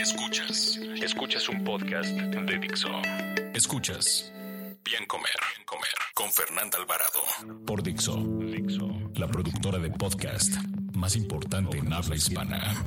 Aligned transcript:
Escuchas, 0.00 0.80
escuchas 1.02 1.46
un 1.50 1.62
podcast 1.62 2.08
de 2.08 2.58
Dixo. 2.58 2.88
Escuchas. 3.52 4.32
Bien 4.82 5.04
Comer, 5.06 5.36
Bien 5.54 5.66
Comer. 5.66 5.90
Con 6.14 6.32
Fernanda 6.32 6.78
Alvarado. 6.78 7.20
Por 7.66 7.82
Dixo, 7.82 8.16
Dixo, 8.16 8.88
la 9.16 9.28
productora 9.28 9.78
de 9.78 9.90
podcast 9.90 10.54
más 10.94 11.16
importante 11.16 11.76
en 11.76 11.92
habla 11.92 12.16
hispana. 12.16 12.86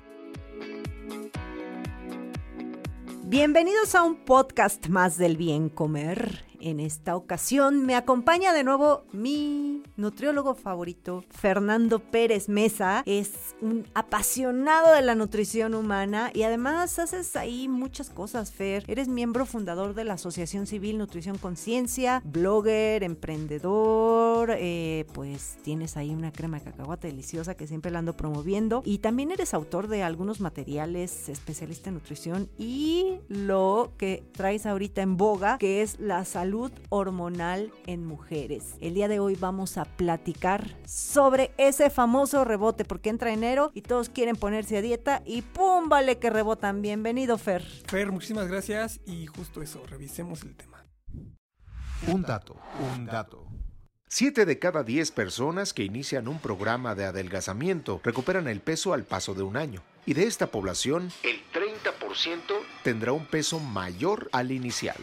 Bienvenidos 3.25 3.93
a 3.93 4.01
un 4.01 4.25
podcast 4.25 4.87
más 4.87 5.15
del 5.19 5.37
bien 5.37 5.69
comer. 5.69 6.43
En 6.65 6.79
esta 6.79 7.17
ocasión 7.17 7.85
me 7.85 7.93
acompaña 7.93 8.53
de 8.53 8.63
nuevo 8.63 9.03
mi 9.11 9.83
nutriólogo 9.97 10.55
favorito, 10.55 11.25
Fernando 11.29 11.99
Pérez 11.99 12.47
Mesa. 12.47 13.03
Es 13.05 13.53
un 13.59 13.85
apasionado 13.93 14.93
de 14.93 15.01
la 15.01 15.13
nutrición 15.13 15.73
humana 15.73 16.31
y 16.33 16.43
además 16.43 16.99
haces 16.99 17.35
ahí 17.35 17.67
muchas 17.67 18.09
cosas, 18.09 18.53
Fer. 18.53 18.85
Eres 18.87 19.09
miembro 19.09 19.45
fundador 19.45 19.93
de 19.93 20.05
la 20.05 20.13
Asociación 20.13 20.65
Civil 20.65 20.99
Nutrición 20.99 21.37
Conciencia, 21.37 22.21
blogger, 22.23 23.03
emprendedor, 23.03 24.55
eh, 24.57 25.05
pues 25.11 25.57
tienes 25.63 25.97
ahí 25.97 26.11
una 26.11 26.31
crema 26.31 26.59
de 26.59 26.71
cacahuate 26.71 27.09
deliciosa 27.09 27.55
que 27.55 27.67
siempre 27.67 27.91
la 27.91 27.99
ando 27.99 28.15
promoviendo 28.15 28.83
y 28.85 28.99
también 28.99 29.31
eres 29.31 29.53
autor 29.53 29.89
de 29.89 30.03
algunos 30.03 30.39
materiales, 30.39 31.27
especialista 31.27 31.89
en 31.89 31.95
nutrición 31.95 32.47
y 32.57 33.19
lo 33.27 33.91
que 33.97 34.23
traes 34.31 34.65
ahorita 34.65 35.01
en 35.01 35.17
boga, 35.17 35.57
que 35.57 35.81
es 35.81 35.99
la 35.99 36.23
salud 36.23 36.52
hormonal 36.89 37.71
en 37.87 38.05
mujeres. 38.05 38.75
El 38.81 38.93
día 38.93 39.07
de 39.07 39.19
hoy 39.19 39.35
vamos 39.35 39.77
a 39.77 39.85
platicar 39.85 40.75
sobre 40.85 41.51
ese 41.57 41.89
famoso 41.89 42.45
rebote, 42.45 42.85
porque 42.85 43.09
entra 43.09 43.33
enero 43.33 43.71
y 43.73 43.81
todos 43.81 44.09
quieren 44.09 44.35
ponerse 44.35 44.77
a 44.77 44.81
dieta 44.81 45.21
y 45.25 45.41
¡pum! 45.41 45.89
Vale 45.89 46.19
que 46.19 46.29
rebotan. 46.29 46.81
Bienvenido, 46.81 47.37
Fer. 47.37 47.63
Fer, 47.87 48.11
muchísimas 48.11 48.47
gracias 48.47 48.99
y 49.05 49.25
justo 49.25 49.61
eso, 49.61 49.83
revisemos 49.87 50.43
el 50.43 50.55
tema. 50.55 50.85
Un 52.07 52.21
dato, 52.21 52.55
un 52.95 53.05
dato. 53.05 53.47
Siete 54.07 54.45
de 54.45 54.59
cada 54.59 54.83
diez 54.83 55.09
personas 55.09 55.73
que 55.73 55.83
inician 55.83 56.27
un 56.27 56.37
programa 56.37 56.93
de 56.93 57.05
adelgazamiento 57.05 57.99
recuperan 58.03 58.47
el 58.47 58.59
peso 58.61 58.93
al 58.93 59.05
paso 59.05 59.33
de 59.33 59.41
un 59.41 59.57
año. 59.57 59.81
Y 60.05 60.13
de 60.13 60.25
esta 60.25 60.47
población, 60.47 61.09
el 61.23 61.41
30% 61.51 62.41
tendrá 62.83 63.13
un 63.13 63.25
peso 63.25 63.59
mayor 63.59 64.29
al 64.33 64.51
inicial. 64.51 64.97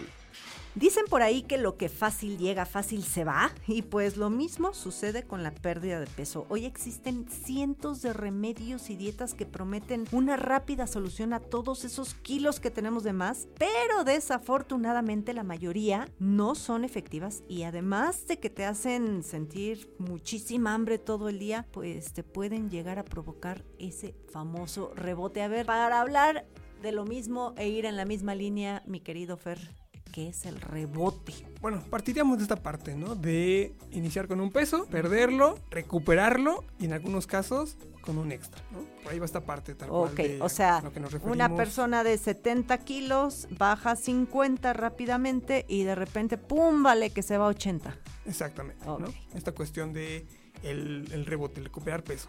Dicen 0.77 1.05
por 1.11 1.23
ahí 1.23 1.43
que 1.43 1.59
lo 1.59 1.77
que 1.77 1.89
fácil 1.89 2.39
llega, 2.39 2.65
fácil 2.65 3.03
se 3.03 3.25
va, 3.25 3.51
y 3.67 3.83
pues 3.83 4.17
lo 4.17 4.31
mismo 4.31 4.73
sucede 4.73 5.25
con 5.25 5.43
la 5.43 5.51
pérdida 5.51 5.99
de 5.99 6.07
peso. 6.07 6.47
Hoy 6.49 6.65
existen 6.65 7.27
cientos 7.29 8.03
de 8.03 8.13
remedios 8.13 8.89
y 8.89 8.95
dietas 8.95 9.35
que 9.35 9.47
prometen 9.47 10.05
una 10.13 10.37
rápida 10.37 10.87
solución 10.87 11.33
a 11.33 11.41
todos 11.41 11.85
esos 11.85 12.15
kilos 12.15 12.61
que 12.61 12.71
tenemos 12.71 13.03
de 13.03 13.13
más, 13.13 13.49
pero 13.59 14.05
desafortunadamente 14.05 15.35
la 15.35 15.43
mayoría 15.43 16.09
no 16.21 16.55
son 16.55 16.85
efectivas 16.85 17.43
y 17.49 17.65
además 17.65 18.29
de 18.29 18.39
que 18.39 18.49
te 18.49 18.65
hacen 18.65 19.25
sentir 19.25 19.93
muchísima 19.99 20.73
hambre 20.73 20.99
todo 20.99 21.29
el 21.29 21.41
día, 21.41 21.67
pues 21.73 22.13
te 22.13 22.23
pueden 22.23 22.71
llegar 22.71 23.01
a 23.01 23.05
provocar 23.05 23.65
ese 23.81 24.15
famoso 24.31 24.93
rebote. 24.95 25.43
A 25.43 25.49
ver, 25.49 25.67
para 25.67 26.01
hablar 26.01 26.47
de 26.81 26.93
lo 26.93 27.05
mismo 27.05 27.55
e 27.57 27.69
ir 27.69 27.87
en 27.87 27.97
la 27.97 28.05
misma 28.05 28.37
línea, 28.37 28.85
mi 28.87 29.01
querido 29.01 29.37
Fer, 29.37 29.80
que 30.11 30.29
es 30.29 30.47
el 30.47 30.61
rebote. 30.61 31.35
Bueno, 31.61 31.83
partiríamos 31.91 32.39
de 32.39 32.45
esta 32.45 32.57
parte, 32.57 32.95
¿no? 32.95 33.15
De 33.15 33.75
iniciar 33.91 34.29
con 34.29 34.41
un 34.41 34.51
peso, 34.51 34.87
perderlo, 34.87 35.59
recuperarlo 35.71 36.65
y 36.79 36.87
en 36.87 36.93
algunos 36.93 37.27
casos 37.27 37.77
con 38.01 38.19
un 38.19 38.33
extra, 38.33 38.63
¿no? 38.73 38.81
Por 39.03 39.13
ahí 39.13 39.19
va 39.19 39.27
esta 39.27 39.45
parte 39.45 39.75
tal 39.75 39.91
Ok, 39.91 40.15
cual 40.15 40.17
de 40.17 40.43
o 40.43 40.49
sea, 40.49 40.81
lo 40.83 40.93
que 40.93 41.01
nos 41.01 41.15
una 41.23 41.55
persona 41.55 42.03
de 42.03 42.17
70 42.17 42.79
kilos 42.79 43.47
baja 43.59 43.97
50 43.97 44.73
rápidamente 44.73 45.65
y 45.69 45.85
de 45.85 45.95
repente, 45.95 46.39
¡pum! 46.39 46.83
Vale 46.83 47.11
que 47.11 47.23
se 47.23 47.37
va 47.37 47.47
a 47.47 47.49
80. 47.49 47.97
Exactamente. 48.27 48.85
¿no? 48.87 49.05
Esta 49.35 49.53
cuestión 49.53 49.93
de 49.93 50.27
el, 50.63 51.09
el 51.13 51.27
rebote, 51.27 51.61
el 51.61 51.67
recuperar 51.67 52.03
peso. 52.03 52.29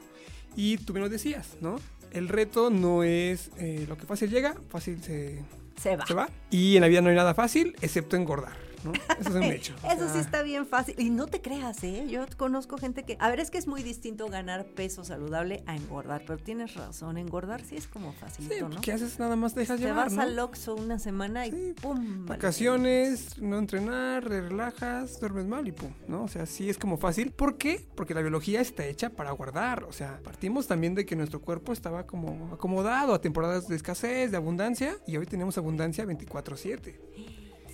Y 0.56 0.78
tú 0.78 0.94
bien 0.94 1.04
lo 1.04 1.10
decías, 1.10 1.58
¿no? 1.62 1.78
El 2.12 2.28
reto 2.28 2.70
no 2.70 3.04
es 3.04 3.52
eh, 3.58 3.86
lo 3.88 3.98
que 3.98 4.06
fácil 4.06 4.30
llega, 4.30 4.56
fácil 4.70 5.02
se, 5.02 5.42
Se 5.82 5.96
va. 5.96 6.06
se 6.06 6.14
va. 6.14 6.30
Y 6.50 6.76
en 6.76 6.82
la 6.82 6.88
vida 6.88 7.02
no 7.02 7.10
hay 7.10 7.16
nada 7.16 7.34
fácil, 7.34 7.76
excepto 7.82 8.16
engordar, 8.16 8.54
¿no? 8.84 8.94
Eso 9.20 9.30
es 9.30 9.36
un 9.36 9.44
hecho. 9.44 9.74
Eso 9.84 10.06
sí 10.08 10.14
sea, 10.14 10.22
está 10.22 10.44
bien 10.44 10.66
fácil. 10.66 10.96
Y 10.98 11.10
no 11.10 11.28
te 11.28 11.42
creas, 11.42 11.84
¿eh? 11.84 12.06
Yo 12.10 12.26
conozco 12.38 12.78
gente 12.78 13.04
que... 13.04 13.18
A 13.20 13.30
ver, 13.30 13.40
es 13.40 13.52
que 13.52 13.58
es 13.58 13.68
muy 13.68 13.84
distinto 13.84 14.28
ganar 14.28 14.66
peso 14.66 15.04
saludable 15.04 15.64
a 15.68 15.76
engordar. 15.76 16.24
Pero 16.26 16.38
tienes 16.40 16.76
razón, 16.76 17.18
engordar 17.18 17.62
sí 17.64 17.76
es 17.76 17.88
como 17.88 18.12
Sí, 18.12 18.18
facilito, 18.20 18.70
¿no? 18.70 18.82
¿qué 18.82 18.94
haces? 18.94 19.20
Nada 19.20 19.36
más 19.36 19.56
dejas 19.56 19.80
Te 19.80 19.86
llevar, 19.86 20.06
vas 20.06 20.14
¿no? 20.14 20.22
al 20.22 20.40
Oxxo 20.40 20.76
una 20.76 21.00
semana 21.00 21.48
y 21.48 21.52
Sí, 21.52 21.76
¡pum! 21.82 22.26
vale. 22.26 22.40
Vacaciones, 22.40 23.42
no 23.42 23.58
entrenar, 23.60 24.28
te 24.28 24.42
relajas, 24.42 25.20
duermes 25.20 25.46
mal 25.46 25.68
y 25.68 25.72
pum, 25.72 25.92
¿no? 26.08 26.24
O 26.24 26.28
sea, 26.28 26.46
sí 26.46 26.70
es 26.70 26.78
como 26.78 26.98
fácil. 26.98 27.32
¿Por 27.32 27.58
qué? 27.58 27.86
Porque 27.96 28.14
la 28.14 28.22
biología 28.22 28.62
está 28.62 28.86
hecha 28.86 29.10
para 29.10 29.32
guardar. 29.32 29.84
O 29.84 29.92
sea, 29.92 30.20
partimos 30.24 30.68
también 30.68 30.96
de 30.96 31.06
que 31.06 31.16
nuestro 31.16 31.42
cuerpo 31.42 31.74
estaba 31.74 32.06
como 32.06 32.52
acomodado 32.54 33.14
a 33.14 33.22
temporadas 33.22 33.68
de 33.68 33.76
escasez, 33.76 34.32
de 34.32 34.38
abundancia, 34.38 34.98
y 35.08 35.18
hoy 35.18 35.26
tenemos 35.26 35.58
abundancia 35.58 36.06
24-7. 36.06 36.96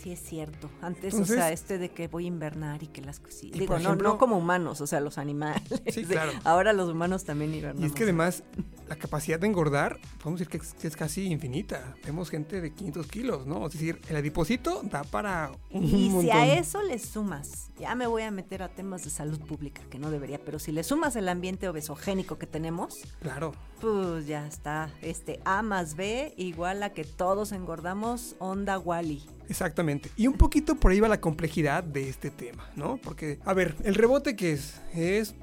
Sí, 0.01 0.11
es 0.11 0.19
cierto. 0.21 0.69
Antes, 0.81 1.13
Entonces- 1.13 1.37
o 1.37 1.39
sea, 1.39 1.51
este 1.51 1.77
de 1.77 1.89
que 1.89 2.07
voy 2.07 2.25
a 2.25 2.27
invernar 2.27 2.83
y 2.83 2.87
que 2.87 3.01
las 3.01 3.19
cositas. 3.19 3.59
Digo, 3.59 3.79
no, 3.79 3.95
no 3.95 4.17
como 4.17 4.37
humanos, 4.37 4.79
o 4.81 4.87
sea, 4.87 4.99
los 4.99 5.17
animales. 5.17 5.63
Sí, 5.91 6.05
claro. 6.05 6.31
Ahora 6.43 6.73
los 6.73 6.89
humanos 6.89 7.23
también 7.23 7.53
invernamos. 7.53 7.83
Y 7.83 7.85
es 7.87 7.93
que 7.93 8.03
además, 8.03 8.43
la 8.87 8.95
capacidad 8.95 9.39
de 9.39 9.47
engordar, 9.47 9.99
podemos 10.21 10.39
decir 10.39 10.49
que 10.51 10.57
es, 10.65 10.73
que 10.73 10.87
es 10.87 10.95
casi 10.95 11.25
infinita. 11.25 11.95
Vemos 12.05 12.29
gente 12.29 12.61
de 12.61 12.71
500 12.73 13.07
kilos, 13.07 13.45
¿no? 13.47 13.65
Es 13.67 13.73
decir, 13.73 13.99
el 14.09 14.15
adipocito 14.15 14.81
da 14.83 15.03
para 15.03 15.51
un 15.71 15.83
Y 15.83 16.11
si 16.21 16.31
a 16.31 16.57
eso 16.57 16.81
le 16.83 16.97
sumas, 16.99 17.69
ya 17.79 17.95
me 17.95 18.07
voy 18.07 18.23
a 18.23 18.31
meter 18.31 18.63
a 18.63 18.69
temas 18.69 19.03
de 19.03 19.09
salud 19.09 19.39
pública, 19.41 19.81
que 19.89 19.99
no 19.99 20.09
debería, 20.11 20.39
pero 20.43 20.59
si 20.59 20.71
le 20.71 20.83
sumas 20.83 21.15
el 21.15 21.27
ambiente 21.29 21.67
obesogénico 21.67 22.37
que 22.37 22.47
tenemos, 22.47 23.01
Claro. 23.21 23.53
pues 23.81 24.25
ya 24.27 24.47
está. 24.47 24.89
Este 25.01 25.39
A 25.45 25.61
más 25.61 25.95
B 25.95 26.33
igual 26.37 26.81
a 26.83 26.91
que 26.93 27.03
todos 27.03 27.51
engordamos, 27.51 28.35
onda 28.39 28.79
Wally. 28.79 29.21
Exactamente. 29.49 30.09
Y 30.17 30.27
un 30.27 30.33
poquito 30.33 30.75
por 30.75 30.91
ahí 30.91 30.99
va 30.99 31.07
la 31.07 31.21
complejidad 31.21 31.83
de 31.83 32.09
este 32.09 32.29
tema, 32.31 32.69
¿no? 32.75 32.97
Porque, 32.97 33.39
a 33.45 33.53
ver, 33.53 33.75
el 33.83 33.95
rebote 33.95 34.35
que 34.35 34.51
es, 34.51 34.81
es 34.93 35.35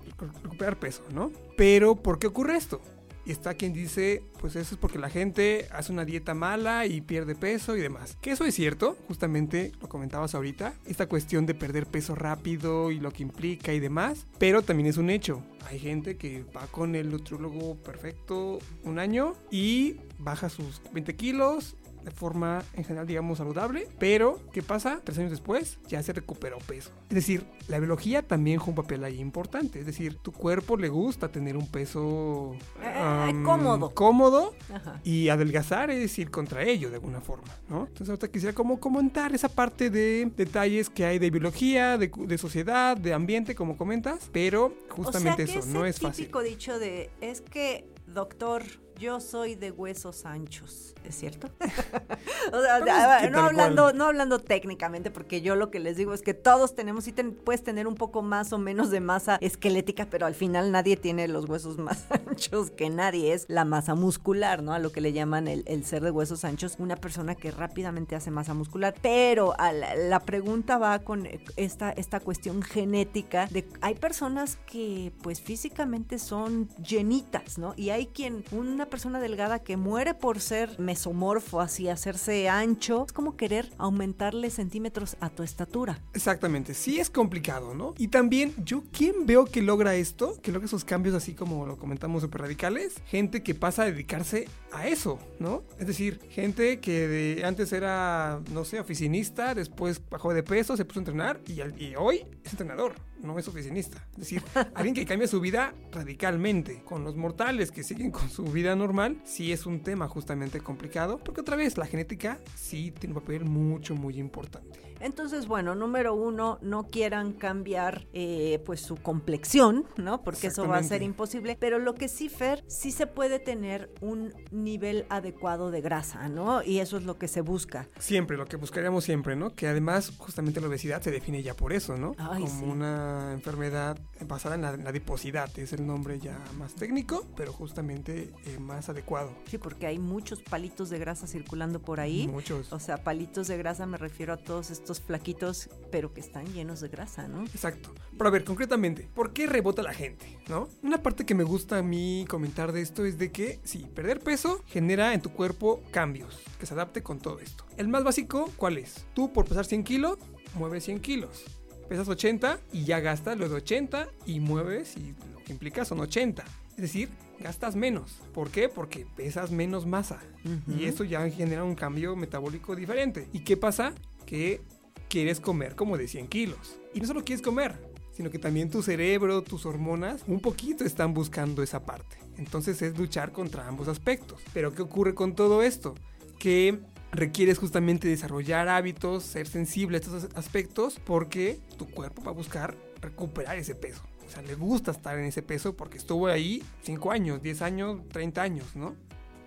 recuperar 0.43 0.79
peso, 0.79 1.03
¿no? 1.13 1.31
Pero, 1.57 1.97
¿por 1.97 2.19
qué 2.19 2.27
ocurre 2.27 2.57
esto? 2.57 2.81
Y 3.27 3.33
está 3.33 3.55
quien 3.55 3.73
dice, 3.73 4.23
pues 4.41 4.55
eso 4.57 4.75
es 4.75 4.81
porque 4.81 4.99
la 4.99 5.09
gente 5.09 5.67
hace 5.73 5.93
una 5.93 6.05
dieta 6.05 6.35
mala 6.35 6.87
y 6.87 7.01
pierde 7.01 7.35
peso 7.35 7.77
y 7.77 7.81
demás. 7.81 8.17
Que 8.21 8.33
eso 8.33 8.45
es 8.45 8.55
cierto, 8.55 8.99
justamente 9.09 9.73
lo 9.81 9.89
comentabas 9.89 10.35
ahorita, 10.35 10.75
esta 10.87 11.07
cuestión 11.07 11.47
de 11.47 11.55
perder 11.55 11.87
peso 11.87 12.15
rápido 12.15 12.91
y 12.91 13.01
lo 13.01 13.13
que 13.13 13.23
implica 13.23 13.73
y 13.73 13.81
demás, 13.81 14.27
pero 14.39 14.63
también 14.63 14.89
es 14.89 14.99
un 14.99 15.11
hecho. 15.11 15.43
Hay 15.67 15.79
gente 15.79 16.17
que 16.17 16.45
va 16.55 16.67
con 16.67 16.95
el 16.95 17.11
nutriólogo 17.11 17.77
perfecto 17.77 18.59
un 18.83 18.99
año 18.99 19.35
y 19.51 19.97
baja 20.19 20.51
sus 20.51 20.83
20 20.93 21.17
kilos 21.17 21.77
de 22.05 22.11
forma 22.11 22.63
en 22.75 22.85
general, 22.85 23.07
digamos, 23.07 23.39
saludable. 23.39 23.89
Pero, 23.99 24.41
¿qué 24.53 24.63
pasa? 24.63 25.01
Tres 25.03 25.19
años 25.19 25.31
después 25.31 25.79
ya 25.89 26.03
se 26.03 26.13
recuperó 26.13 26.59
peso. 26.59 26.91
Es 27.09 27.15
decir, 27.15 27.45
la 27.69 27.79
biología 27.79 28.23
también 28.23 28.59
juega 28.59 28.71
un 28.81 28.85
papel 28.85 29.05
ahí 29.05 29.21
importante. 29.21 29.81
Es 29.81 29.87
decir, 29.87 30.17
tu 30.19 30.33
cuerpo 30.33 30.77
le 30.77 30.89
gusta 30.89 31.29
tener 31.29 31.57
un 31.57 31.67
peso 31.67 32.55
Eh, 32.83 32.93
am, 33.01 33.43
cómodo. 33.43 33.91
cómodo 33.95 34.55
Ajá. 34.73 35.01
y 35.05 35.29
adelgazar 35.29 35.91
es 35.91 36.19
ir 36.19 36.31
contra 36.31 36.63
ello 36.63 36.89
de 36.91 36.97
alguna 36.97 37.21
forma, 37.21 37.49
¿no? 37.69 37.81
Entonces 37.87 38.09
ahorita 38.11 38.29
quisiera 38.29 38.55
como 38.55 38.79
comentar 38.81 39.35
esa 39.35 39.49
parte 39.49 39.91
de 39.91 40.31
detalles 40.37 40.91
que 40.91 41.05
hay 41.05 41.19
de 41.19 41.31
biología, 41.31 41.97
de, 41.99 42.11
de 42.15 42.39
sociedad, 42.39 42.97
de 42.97 43.15
ambiente, 43.15 43.55
como 43.55 43.77
comentas, 43.77 44.29
pero 44.33 44.75
justamente 44.91 45.45
o 45.45 45.47
sea, 45.47 45.55
que 45.55 45.59
eso, 45.61 45.69
no 45.69 45.87
es 45.87 46.01
fácil. 46.01 46.25
típico 46.27 46.43
dicho 46.43 46.79
de, 46.79 47.11
es 47.21 47.41
que, 47.41 47.87
doctor, 48.07 48.63
yo 48.99 49.21
soy 49.21 49.55
de 49.55 49.71
huesos 49.71 50.25
anchos, 50.25 50.95
¿es 51.05 51.15
cierto? 51.17 51.49
o 52.53 52.61
sea, 52.61 52.79
es 52.79 52.85
que 52.85 52.91
a 52.91 53.21
ver, 53.23 53.33
no 53.33 53.41
hablando, 53.41 53.83
cual. 53.85 53.97
no 53.99 54.05
hablando 54.07 54.39
técnicamente, 54.39 55.11
porque 55.11 55.41
yo 55.41 55.57
lo 55.57 55.71
que 55.71 55.81
les 55.81 55.97
digo 55.97 56.15
es 56.15 56.23
que 56.23 56.35
todos 56.35 56.75
tenemos, 56.75 57.05
sí 57.05 57.13
ten- 57.13 57.35
puedes 57.35 57.63
tener 57.63 57.87
un 57.87 57.95
poco 57.95 58.23
más 58.23 58.53
o 58.53 58.59
menos 58.59 58.91
de 58.91 59.01
masa 59.01 59.39
esquelética, 59.41 60.07
pero 60.11 60.27
al 60.27 60.35
final 60.35 60.71
nadie 60.73 60.97
tiene 60.97 61.29
los 61.29 61.49
huesos 61.49 61.79
más 61.79 62.07
anchos 62.11 62.71
que 62.71 62.91
nadie, 62.91 63.33
es 63.33 63.47
la 63.49 63.65
masa 63.65 63.95
muscular, 63.95 64.63
¿no? 64.63 64.73
A 64.73 64.79
lo 64.79 64.93
que 64.93 65.01
le 65.01 65.13
llaman 65.13 65.49
el, 65.49 65.65
el 65.67 65.85
ser 65.85 66.03
de 66.03 66.11
huesos 66.11 66.45
anchos, 66.45 66.77
una 66.79 66.97
persona 66.97 67.35
que 67.35 67.51
rápidamente 67.51 68.17
hace 68.17 68.31
masa 68.31 68.55
muscular, 68.55 68.95
pero 69.03 69.55
a 69.59 69.73
la, 69.73 69.95
la 69.97 70.21
pregunta 70.21 70.79
va 70.79 70.99
con 71.01 71.29
esta, 71.57 71.91
esta 71.93 72.21
cuestión 72.21 72.63
genética 72.63 73.47
de 73.51 73.67
hay 73.81 73.95
personas 73.95 74.59
que 74.67 75.13
pues 75.23 75.41
físicamente 75.41 76.19
son 76.19 76.69
llenitas, 76.77 77.59
¿no? 77.59 77.75
Y 77.77 77.91
hay 77.91 78.07
quien, 78.07 78.45
una 78.53 78.84
persona 78.87 79.21
delgada 79.21 79.59
que 79.61 79.77
muere 79.77 80.15
por 80.15 80.41
ser 80.41 80.79
mesomorfo, 80.79 81.61
así 81.61 81.89
hacerse 81.89 82.49
ancho, 82.49 83.05
es 83.07 83.13
como 83.13 83.37
querer 83.37 83.71
aumentarle 83.79 84.51
centímetros 84.51 85.17
a 85.21 85.31
tu 85.31 85.43
estatura. 85.43 85.99
Exactamente, 86.13 86.75
sí 86.75 86.99
es 87.01 87.11
complicado, 87.11 87.75
¿no? 87.75 87.95
Y 87.99 88.09
también, 88.09 88.55
yo, 88.65 88.83
¿quién 88.93 89.27
veo 89.27 89.45
que 89.47 89.63
logra 89.63 89.95
esto? 89.95 90.37
Que 90.43 90.53
logra 90.53 90.67
esos 90.67 90.85
cambios 90.85 91.15
así 91.15 91.35
como 91.35 91.67
lo 91.67 91.77
comentamos 91.77 92.23
súper 92.23 92.43
radicales. 92.43 92.95
Gente 93.07 93.43
que 93.43 93.55
pasa 93.55 93.83
a 93.83 93.87
dedicarse 93.87 94.49
a 94.73 94.89
eso, 94.89 95.19
¿no? 95.39 95.63
Es 95.79 95.87
decir, 95.87 96.21
gente 96.31 96.81
que 96.81 97.07
de- 97.09 97.45
antes 97.45 97.73
era, 97.73 98.41
no 98.53 98.65
sé, 98.65 98.81
oficinista, 98.81 99.55
después 99.55 100.01
bajó 100.11 100.33
de 100.35 100.43
peso, 100.43 100.77
se 100.77 100.85
puso 100.85 100.99
a 101.01 101.03
entrenar 101.03 101.41
y, 101.47 101.61
y 101.83 101.95
hoy 101.97 102.25
es 102.45 102.53
entrenador, 102.53 102.95
no 103.25 103.39
es 103.39 103.49
oficinista. 103.49 104.07
Es 104.13 104.19
decir, 104.19 104.43
alguien 104.75 104.95
que 104.95 105.07
cambia 105.07 105.27
su 105.27 105.41
vida 105.41 105.75
radicalmente. 105.93 106.83
Con 106.85 107.05
los 107.05 107.17
mortales 107.17 107.71
que 107.71 107.83
siguen 107.83 108.11
con 108.11 108.29
su 108.31 108.45
vida 108.45 108.77
normal, 108.77 109.21
sí 109.25 109.53
es 109.53 109.67
un 109.67 109.81
tema 109.81 110.09
justamente 110.09 110.61
complicado, 110.61 111.19
porque 111.19 111.41
otra 111.41 111.57
vez 111.57 111.77
la 111.77 111.87
genética 111.87 112.39
sí 112.55 112.93
tiene 112.93 113.15
un 113.15 113.21
papel 113.21 113.45
mucho, 113.45 113.95
muy 113.95 114.19
importante. 114.19 114.84
Entonces, 115.01 115.47
bueno, 115.47 115.75
número 115.75 116.15
uno, 116.15 116.59
no 116.63 116.85
quieran 116.85 117.33
cambiar 117.33 118.07
eh, 118.13 118.63
pues 118.65 118.81
su 118.81 118.97
complexión, 118.97 119.87
¿no? 119.97 120.23
Porque 120.23 120.49
eso 120.49 120.67
va 120.67 120.79
a 120.79 120.83
ser 120.83 121.03
imposible. 121.03 121.57
Pero 121.59 121.79
lo 121.79 121.95
que 121.95 122.09
sí, 122.09 122.29
Fer, 122.29 122.65
sí 122.67 122.93
se 122.93 123.07
puede 123.07 123.39
tener 123.39 123.93
un 124.01 124.33
nivel 124.51 125.07
adecuado 125.09 125.71
de 125.71 125.81
grasa, 125.81 126.29
¿no? 126.29 126.63
Y 126.63 126.79
eso 126.81 126.97
es 126.97 127.05
lo 127.05 127.19
que 127.19 127.29
se 127.29 127.41
busca. 127.41 127.89
Siempre, 127.99 128.37
lo 128.37 128.47
que 128.47 128.57
buscaríamos 128.57 129.05
siempre, 129.05 129.37
¿no? 129.37 129.55
Que 129.55 129.69
además 129.69 130.13
justamente 130.17 130.61
la 130.61 130.69
obesidad 130.69 131.03
se 131.03 131.11
define 131.11 131.43
ya 131.43 131.55
por 131.55 131.73
eso, 131.73 131.97
¿no? 131.97 132.15
Ay, 132.19 132.45
Como 132.45 132.61
sí. 132.61 132.65
una 132.65 133.33
enfermedad 133.33 133.99
basada 134.27 134.55
en 134.55 134.63
la, 134.63 134.75
en 134.75 134.85
la 134.85 134.91
adiposidad, 134.91 135.51
es 135.59 135.73
el 135.73 135.87
nombre 135.87 136.19
ya 136.19 136.39
más 136.59 136.75
técnico, 136.75 137.25
pero 137.37 137.53
justamente 137.53 138.33
eh, 138.47 138.59
más 138.59 138.89
adecuado. 138.89 139.33
Sí, 139.47 139.59
porque 139.59 139.87
hay 139.87 139.99
muchos 139.99 140.43
palitos 140.43 140.91
de 140.91 140.99
grasa 140.99 141.27
circulando 141.27 141.81
por 141.81 142.01
ahí. 142.01 142.29
Muchos. 142.29 142.73
O 142.73 142.79
sea, 142.79 142.99
palitos 142.99 143.49
de 143.49 143.57
grasa 143.57 143.87
me 143.87 143.99
refiero 143.99 144.33
a 144.33 144.37
todos 144.37 144.71
estos 144.71 144.84
flaquitos, 145.01 145.69
pero 145.91 146.13
que 146.13 146.21
están 146.21 146.47
llenos 146.53 146.81
de 146.81 146.89
grasa, 146.89 147.29
¿no? 147.29 147.43
Exacto. 147.45 147.93
Pero 148.17 148.29
a 148.29 148.31
ver, 148.31 148.45
concretamente, 148.45 149.09
¿por 149.15 149.33
qué 149.33 149.47
rebota 149.47 149.83
la 149.83 149.95
gente? 149.95 150.39
¿No? 150.49 150.69
Una 150.83 151.03
parte 151.03 151.27
que 151.27 151.35
me 151.35 151.45
gusta 151.45 151.79
a 151.79 151.83
mí 151.83 152.25
comentar 152.29 152.73
de 152.73 152.83
esto 152.83 153.05
es 153.05 153.19
de 153.19 153.33
que, 153.33 153.61
sí, 153.65 153.87
perder 153.95 154.21
peso 154.21 154.63
genera 154.67 155.15
en 155.15 155.21
tu 155.21 155.31
cuerpo 155.31 155.83
cambios, 155.91 156.41
que 156.59 156.67
se 156.67 156.75
adapte 156.75 157.03
con 157.03 157.19
todo 157.19 157.41
esto. 157.41 157.65
El 157.77 157.89
más 157.89 158.05
básico, 158.05 158.51
¿cuál 158.57 158.79
es? 158.79 159.07
Tú 159.15 159.33
por 159.33 159.47
pesar 159.47 159.65
100 159.65 159.85
kilos, 159.85 160.19
mueves 160.55 160.85
100 160.85 161.01
kilos. 161.01 161.45
Pesas 161.89 162.09
80 162.09 162.61
y 162.73 162.85
ya 162.85 163.01
gastas 163.01 163.37
lo 163.37 163.49
de 163.49 163.57
80 163.57 164.09
y 164.27 164.41
mueves 164.41 164.97
y 164.97 165.15
lo 165.33 165.45
que 165.45 165.53
implica 165.53 165.85
son 165.85 166.01
80. 166.01 166.45
Es 166.71 166.77
decir, 166.77 167.11
gastas 167.41 167.77
menos. 167.77 168.21
¿Por 168.33 168.51
qué? 168.51 168.69
Porque 168.69 169.07
pesas 169.17 169.51
menos 169.51 169.87
masa. 169.87 170.21
Y 170.67 170.85
eso 170.85 171.05
ya 171.05 171.29
genera 171.31 171.63
un 171.63 171.75
cambio 171.75 172.17
metabólico 172.17 172.75
diferente. 172.75 173.29
¿Y 173.33 173.41
qué 173.41 173.57
pasa? 173.57 173.95
Que 174.27 174.63
quieres 175.09 175.41
comer 175.41 175.75
como 175.75 175.97
de 175.97 176.09
100 176.09 176.29
kilos. 176.29 176.79
Y 176.93 177.01
no 177.01 177.07
solo 177.07 177.25
quieres 177.25 177.43
comer, 177.43 177.79
sino 178.13 178.31
que 178.31 178.39
también 178.39 178.71
tu 178.71 178.83
cerebro, 178.83 179.43
tus 179.43 179.67
hormonas, 179.67 180.23
un 180.27 180.41
poquito 180.41 180.85
están 180.85 181.15
buscando 181.15 181.63
esa 181.63 181.85
parte. 181.85 182.17
Entonces 182.37 182.81
es 182.83 182.97
luchar 182.97 183.33
contra 183.33 183.67
ambos 183.67 183.89
aspectos. 183.89 184.41
Pero 184.53 184.75
¿qué 184.75 184.83
ocurre 184.83 185.15
con 185.15 185.35
todo 185.35 185.63
esto? 185.63 185.95
Que 186.39 186.81
requieres 187.13 187.59
justamente 187.59 188.09
desarrollar 188.09 188.69
hábitos, 188.69 189.25
ser 189.25 189.47
sensible 189.47 189.97
a 189.97 190.01
estos 190.01 190.29
aspectos, 190.35 191.01
porque 191.05 191.61
tu 191.77 191.87
cuerpo 191.87 192.23
va 192.23 192.31
a 192.31 192.35
buscar 192.35 192.77
recuperar 193.01 193.57
ese 193.59 193.75
peso. 193.75 194.03
O 194.27 194.31
sea, 194.31 194.43
le 194.43 194.55
gusta 194.55 194.91
estar 194.91 195.19
en 195.19 195.27
ese 195.27 195.43
peso 195.43 195.77
porque 195.77 195.99
estuvo 195.99 196.27
ahí 196.27 196.63
5 196.83 197.11
años, 197.11 197.43
10 197.43 197.63
años, 197.63 198.01
30 198.11 198.43
años, 198.43 198.77
¿no? 198.77 198.95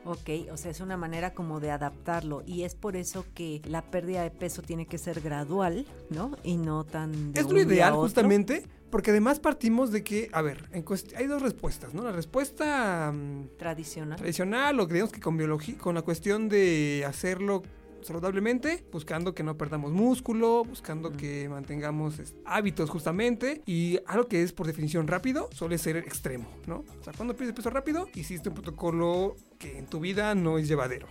Ok, 0.08 0.30
o 0.54 0.56
sea, 0.56 0.72
es 0.72 0.80
una 0.80 0.96
manera 0.96 1.34
como 1.34 1.60
de 1.60 1.70
adaptarlo 1.70 2.42
y 2.46 2.64
es 2.64 2.76
por 2.76 2.96
eso 2.96 3.26
que 3.34 3.62
la 3.66 3.82
pérdida 3.82 4.24
de 4.24 4.32
peso 4.32 4.62
tiene 4.62 4.86
que 4.86 4.98
ser 4.98 5.20
gradual, 5.20 5.86
¿no? 6.10 6.32
Y 6.44 6.56
no 6.56 6.86
tan... 6.86 7.34
de 7.34 7.42
Es 7.42 7.50
lo 7.50 7.60
ideal 7.60 7.94
justamente 7.94 8.64
porque 8.90 9.12
además 9.12 9.42
partimos 9.42 9.92
de 9.92 10.06
que, 10.06 10.30
a 10.32 10.42
ver, 10.42 10.70
en 10.72 10.86
hay 11.18 11.28
dos 11.28 11.42
respuestas, 11.42 11.94
¿no? 11.94 12.04
La 12.04 12.14
respuesta 12.14 13.12
mm, 13.14 13.58
Tradicional. 13.58 14.18
tradicional 14.18 14.80
o 14.80 14.88
creemos 14.88 15.12
que 15.12 15.20
con 15.20 15.36
biología, 15.36 15.78
con 15.78 15.94
la 15.94 16.04
cuestión 16.04 16.48
de 16.48 17.04
hacerlo 17.06 17.64
saludablemente, 18.02 18.86
buscando 18.92 19.34
que 19.36 19.44
no 19.44 19.58
perdamos 19.58 19.92
músculo, 19.92 20.64
buscando 20.64 21.12
que 21.12 21.50
mantengamos 21.50 22.16
hábitos 22.46 22.90
justamente 22.90 23.62
y 23.66 24.00
algo 24.08 24.28
que 24.28 24.44
es 24.44 24.54
por 24.54 24.68
definición 24.68 25.08
rápido 25.08 25.50
suele 25.52 25.78
ser 25.78 25.98
extremo, 25.98 26.48
¿no? 26.66 26.86
O 27.00 27.04
sea, 27.04 27.14
cuando 27.14 27.36
pierdes 27.36 27.56
peso 27.56 27.70
rápido, 27.70 28.08
hiciste 28.16 28.50
un 28.50 28.56
protocolo 28.56 29.36
que 29.58 29.78
en 29.78 29.88
tu 29.88 30.00
vida 30.00 30.36
no 30.36 30.58
es 30.58 30.68
llevadero. 30.68 31.08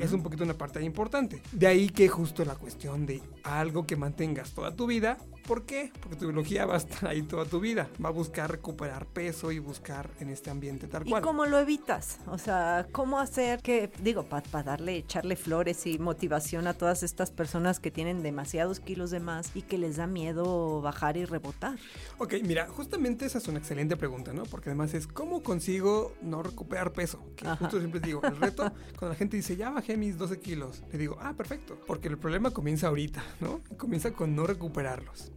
Es 0.00 0.12
un 0.12 0.22
poquito 0.22 0.44
una 0.44 0.54
parte 0.54 0.82
importante. 0.82 1.42
De 1.52 1.66
ahí 1.66 1.88
que 1.88 2.08
justo 2.08 2.44
la 2.44 2.54
cuestión 2.54 3.06
de 3.06 3.22
algo 3.42 3.86
que 3.86 3.96
mantengas 3.96 4.52
toda 4.52 4.74
tu 4.74 4.86
vida. 4.86 5.18
¿Por 5.46 5.64
qué? 5.64 5.90
Porque 6.00 6.16
tu 6.16 6.26
biología 6.26 6.66
va 6.66 6.74
a 6.74 6.76
estar 6.78 7.08
ahí 7.08 7.22
toda 7.22 7.46
tu 7.46 7.58
vida. 7.60 7.88
Va 8.04 8.10
a 8.10 8.12
buscar 8.12 8.50
recuperar 8.50 9.06
peso 9.06 9.50
y 9.50 9.58
buscar 9.58 10.10
en 10.20 10.28
este 10.28 10.50
ambiente 10.50 10.86
tal 10.88 11.06
¿Y 11.06 11.10
cual. 11.10 11.22
cómo 11.22 11.46
lo 11.46 11.58
evitas? 11.58 12.18
O 12.26 12.36
sea, 12.36 12.86
¿cómo 12.92 13.18
hacer 13.18 13.60
que, 13.62 13.90
digo, 14.02 14.24
para 14.24 14.62
darle, 14.62 14.96
echarle 14.96 15.36
flores 15.36 15.86
y 15.86 15.98
motivación 15.98 16.66
a 16.66 16.74
todas 16.74 17.02
estas 17.02 17.30
personas 17.30 17.80
que 17.80 17.90
tienen 17.90 18.22
demasiados 18.22 18.80
kilos 18.80 19.10
de 19.10 19.20
más 19.20 19.50
y 19.54 19.62
que 19.62 19.78
les 19.78 19.96
da 19.96 20.06
miedo 20.06 20.82
bajar 20.82 21.16
y 21.16 21.24
rebotar? 21.24 21.78
Ok, 22.18 22.34
mira, 22.44 22.68
justamente 22.68 23.24
esa 23.24 23.38
es 23.38 23.48
una 23.48 23.58
excelente 23.58 23.96
pregunta, 23.96 24.32
¿no? 24.34 24.42
Porque 24.44 24.68
además 24.68 24.92
es 24.92 25.06
¿cómo 25.06 25.42
consigo 25.42 26.12
no 26.20 26.42
recuperar 26.42 26.92
peso? 26.92 27.24
Que 27.36 27.46
Ajá. 27.48 27.68
Justo 27.78 27.80
siempre 27.80 28.00
digo, 28.00 28.20
el 28.22 28.36
reto, 28.36 28.72
cuando 28.98 29.10
la 29.10 29.14
gente 29.14 29.36
dice, 29.36 29.56
ya 29.56 29.70
bajé 29.70 29.96
mis 29.96 30.18
12 30.18 30.40
kilos, 30.40 30.82
le 30.92 30.98
digo, 30.98 31.16
ah, 31.20 31.34
perfecto. 31.34 31.78
Porque 31.86 32.08
el 32.08 32.18
problema 32.18 32.50
comienza 32.50 32.88
ahorita, 32.88 33.22
¿no? 33.40 33.60
Comienza 33.76 34.12
con 34.12 34.34
no 34.34 34.46
recuperarlos. 34.46 35.32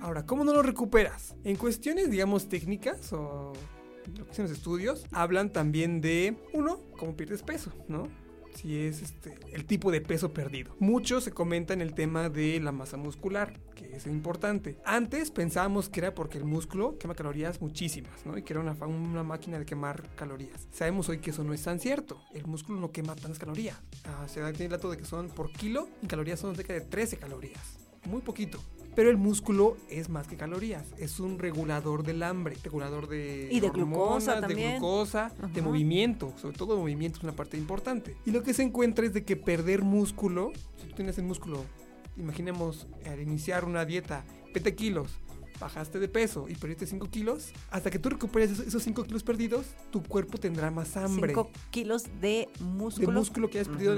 Ahora, 0.00 0.26
¿cómo 0.26 0.44
no 0.44 0.52
lo 0.52 0.62
recuperas? 0.62 1.34
En 1.44 1.56
cuestiones, 1.56 2.10
digamos, 2.10 2.48
técnicas 2.48 3.12
o 3.12 3.52
lo 4.16 4.26
que 4.26 4.42
los 4.42 4.50
estudios, 4.50 5.06
hablan 5.12 5.50
también 5.52 6.00
de, 6.00 6.36
uno, 6.54 6.80
cómo 6.98 7.16
pierdes 7.16 7.42
peso, 7.42 7.72
¿no? 7.88 8.08
Si 8.54 8.78
es 8.78 9.02
este, 9.02 9.38
el 9.52 9.64
tipo 9.64 9.90
de 9.90 10.00
peso 10.00 10.32
perdido. 10.32 10.74
Mucho 10.78 11.20
se 11.20 11.32
comenta 11.32 11.74
en 11.74 11.80
el 11.80 11.94
tema 11.94 12.28
de 12.28 12.60
la 12.60 12.72
masa 12.72 12.96
muscular, 12.96 13.58
que 13.74 13.96
es 13.96 14.06
importante. 14.06 14.78
Antes 14.84 15.30
pensábamos 15.30 15.88
que 15.88 16.00
era 16.00 16.14
porque 16.14 16.38
el 16.38 16.44
músculo 16.44 16.98
quema 16.98 17.14
calorías 17.14 17.60
muchísimas, 17.60 18.26
¿no? 18.26 18.36
Y 18.36 18.42
que 18.42 18.52
era 18.52 18.60
una, 18.60 18.72
una 18.86 19.22
máquina 19.22 19.58
de 19.58 19.64
quemar 19.64 20.08
calorías. 20.16 20.66
Sabemos 20.72 21.08
hoy 21.08 21.18
que 21.18 21.30
eso 21.30 21.44
no 21.44 21.52
es 21.52 21.62
tan 21.62 21.78
cierto. 21.78 22.20
El 22.34 22.46
músculo 22.46 22.80
no 22.80 22.90
quema 22.90 23.14
tantas 23.14 23.38
calorías. 23.38 23.78
Ah, 24.04 24.26
se 24.28 24.40
da 24.40 24.50
el 24.50 24.68
dato 24.68 24.90
de 24.90 24.96
que 24.96 25.04
son 25.04 25.28
por 25.28 25.52
kilo, 25.52 25.88
en 26.02 26.08
calorías 26.08 26.40
son 26.40 26.56
cerca 26.56 26.72
de 26.72 26.80
13 26.80 27.16
calorías. 27.16 27.78
Muy 28.04 28.22
poquito. 28.22 28.60
Pero 28.98 29.10
el 29.10 29.16
músculo 29.16 29.76
es 29.88 30.08
más 30.08 30.26
que 30.26 30.36
calorías, 30.36 30.84
es 30.98 31.20
un 31.20 31.38
regulador 31.38 32.02
del 32.02 32.20
hambre, 32.24 32.56
regulador 32.64 33.06
de 33.06 33.48
Y 33.48 33.60
de 33.60 33.70
glucosa 33.70 34.02
hormonas, 34.02 34.26
de 34.26 34.40
también. 34.40 34.70
glucosa, 34.72 35.32
de 35.54 35.62
movimiento, 35.62 36.32
sobre 36.36 36.56
todo 36.58 36.74
de 36.74 36.80
movimiento 36.80 37.18
es 37.18 37.22
una 37.22 37.32
parte 37.36 37.56
importante. 37.56 38.16
Y 38.26 38.32
lo 38.32 38.42
que 38.42 38.52
se 38.54 38.64
encuentra 38.64 39.06
es 39.06 39.14
de 39.14 39.24
que 39.24 39.36
perder 39.36 39.82
músculo, 39.82 40.50
si 40.80 40.88
tú 40.88 40.96
tienes 40.96 41.16
el 41.16 41.26
músculo, 41.26 41.64
imaginemos 42.16 42.88
al 43.06 43.20
iniciar 43.20 43.64
una 43.64 43.84
dieta, 43.84 44.24
20 44.52 44.74
kilos, 44.74 45.12
bajaste 45.60 46.00
de 46.00 46.08
peso 46.08 46.46
y 46.48 46.56
perdiste 46.56 46.84
5 46.88 47.08
kilos, 47.08 47.52
hasta 47.70 47.92
que 47.92 48.00
tú 48.00 48.08
recuperes 48.08 48.50
esos- 48.50 48.66
esos 48.66 48.82
5 48.82 49.04
kilos 49.04 49.22
perdidos, 49.22 49.66
tu 49.92 50.02
cuerpo 50.02 50.38
tendrá 50.38 50.72
más 50.72 50.96
hambre. 50.96 51.28
Cinco 51.34 51.50
kilos 51.70 52.02
de 52.20 52.20
de 52.20 52.48
músculo. 52.58 53.12
músculo 53.12 53.48
que 53.48 53.58
hayas 53.60 53.68
perdido 53.68 53.94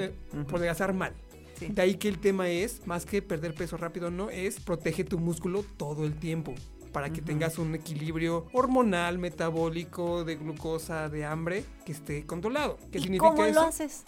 por 0.46 0.56
adelgazar 0.56 0.92
mal. 0.92 1.14
Sí. 1.60 1.68
De 1.68 1.80
ahí 1.82 1.94
que 1.94 2.08
el 2.08 2.18
tema 2.18 2.48
es, 2.48 2.84
más 2.86 3.06
que 3.06 3.22
perder 3.22 3.54
peso 3.54 3.76
rápido, 3.76 4.10
no 4.10 4.30
es 4.30 4.58
protege 4.58 5.04
tu 5.04 5.20
músculo 5.20 5.64
todo 5.76 6.04
el 6.04 6.14
tiempo. 6.14 6.54
Para 6.92 7.12
que 7.12 7.22
tengas 7.22 7.58
un 7.58 7.76
equilibrio 7.76 8.48
hormonal, 8.52 9.18
metabólico, 9.18 10.24
de 10.24 10.34
glucosa, 10.34 11.08
de 11.08 11.24
hambre, 11.24 11.64
que 11.86 11.92
esté 11.92 12.26
controlado. 12.26 12.78
¿Qué 12.90 12.98
¿Y 12.98 13.02
significa 13.02 13.30
cómo 13.30 13.44
eso? 13.44 13.60
lo 13.60 13.66
haces? 13.68 14.02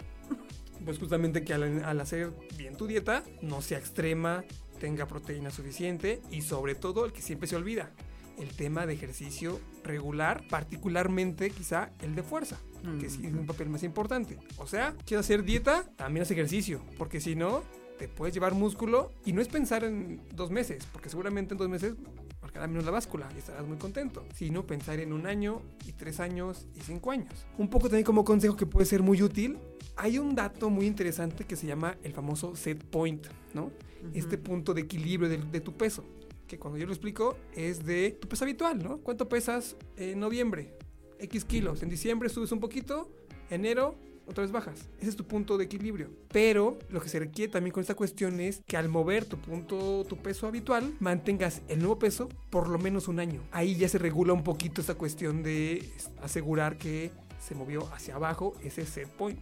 Pues 0.83 0.99
justamente 0.99 1.45
que 1.45 1.53
al, 1.53 1.85
al 1.85 2.01
hacer 2.01 2.33
bien 2.57 2.75
tu 2.75 2.87
dieta, 2.87 3.23
no 3.41 3.61
sea 3.61 3.77
extrema, 3.77 4.43
tenga 4.81 5.07
proteína 5.07 5.49
suficiente 5.49 6.21
y 6.29 6.41
sobre 6.41 6.75
todo 6.75 7.05
el 7.05 7.13
que 7.13 7.21
siempre 7.21 7.47
se 7.47 7.55
olvida, 7.55 7.91
el 8.37 8.49
tema 8.49 8.85
de 8.85 8.93
ejercicio 8.93 9.59
regular, 9.83 10.43
particularmente 10.49 11.49
quizá 11.49 11.91
el 12.01 12.15
de 12.15 12.23
fuerza, 12.23 12.59
que 12.99 13.09
sí 13.09 13.25
es 13.25 13.33
un 13.33 13.45
papel 13.45 13.69
más 13.69 13.83
importante. 13.83 14.37
O 14.57 14.67
sea, 14.67 14.95
quieres 15.05 15.25
hacer 15.25 15.43
dieta, 15.43 15.83
también 15.95 16.23
haz 16.23 16.31
ejercicio, 16.31 16.81
porque 16.97 17.21
si 17.21 17.35
no, 17.35 17.63
te 17.97 18.07
puedes 18.07 18.33
llevar 18.33 18.53
músculo 18.53 19.11
y 19.25 19.33
no 19.33 19.41
es 19.41 19.47
pensar 19.47 19.83
en 19.83 20.21
dos 20.33 20.51
meses, 20.51 20.85
porque 20.91 21.09
seguramente 21.09 21.53
en 21.53 21.57
dos 21.57 21.69
meses 21.69 21.95
marcará 22.41 22.67
menos 22.67 22.85
la 22.85 22.91
báscula 22.91 23.29
y 23.35 23.39
estarás 23.39 23.65
muy 23.65 23.77
contento, 23.77 24.25
sino 24.35 24.65
pensar 24.65 24.99
en 24.99 25.13
un 25.13 25.25
año 25.27 25.61
y 25.85 25.93
tres 25.93 26.19
años 26.19 26.67
y 26.75 26.81
cinco 26.81 27.11
años. 27.11 27.45
Un 27.57 27.69
poco 27.69 27.87
también 27.87 28.05
como 28.05 28.25
consejo 28.25 28.57
que 28.57 28.65
puede 28.65 28.85
ser 28.85 29.01
muy 29.01 29.21
útil, 29.21 29.57
hay 29.95 30.17
un 30.17 30.35
dato 30.35 30.69
muy 30.69 30.85
interesante 30.85 31.45
que 31.45 31.55
se 31.55 31.67
llama 31.67 31.97
el 32.03 32.13
famoso 32.13 32.55
set 32.55 32.83
point, 32.83 33.25
¿no? 33.53 33.71
Este 34.13 34.37
punto 34.37 34.73
de 34.73 34.81
equilibrio 34.81 35.29
de, 35.29 35.37
de 35.37 35.61
tu 35.61 35.71
peso 35.77 36.03
que 36.47 36.59
cuando 36.59 36.77
yo 36.77 36.85
lo 36.85 36.93
explico 36.93 37.37
es 37.55 37.85
de 37.85 38.17
tu 38.19 38.27
peso 38.27 38.45
habitual, 38.45 38.83
¿no? 38.83 38.99
¿Cuánto 38.99 39.29
pesas 39.29 39.75
en 39.97 40.19
noviembre? 40.19 40.73
X 41.19 41.45
kilos. 41.45 41.83
En 41.83 41.89
diciembre 41.89 42.29
subes 42.29 42.51
un 42.51 42.59
poquito, 42.59 43.11
enero 43.49 43.95
otra 44.25 44.43
vez 44.43 44.51
bajas. 44.51 44.89
Ese 44.99 45.09
es 45.09 45.15
tu 45.15 45.25
punto 45.25 45.57
de 45.57 45.65
equilibrio. 45.65 46.09
Pero 46.29 46.79
lo 46.89 47.01
que 47.01 47.09
se 47.09 47.19
requiere 47.19 47.51
también 47.51 47.73
con 47.73 47.81
esta 47.81 47.95
cuestión 47.95 48.39
es 48.39 48.61
que 48.65 48.77
al 48.77 48.89
mover 48.89 49.25
tu 49.25 49.37
punto, 49.37 50.05
tu 50.07 50.17
peso 50.17 50.47
habitual, 50.47 50.95
mantengas 50.99 51.61
el 51.67 51.79
nuevo 51.79 51.99
peso 51.99 52.29
por 52.49 52.69
lo 52.69 52.79
menos 52.79 53.07
un 53.07 53.19
año. 53.19 53.41
Ahí 53.51 53.75
ya 53.75 53.89
se 53.89 53.97
regula 53.97 54.33
un 54.33 54.43
poquito 54.43 54.81
esta 54.81 54.95
cuestión 54.95 55.43
de 55.43 55.89
asegurar 56.21 56.77
que 56.77 57.11
se 57.39 57.55
movió 57.55 57.93
hacia 57.93 58.15
abajo 58.15 58.53
ese 58.63 58.85
set 58.85 59.09
point. 59.09 59.39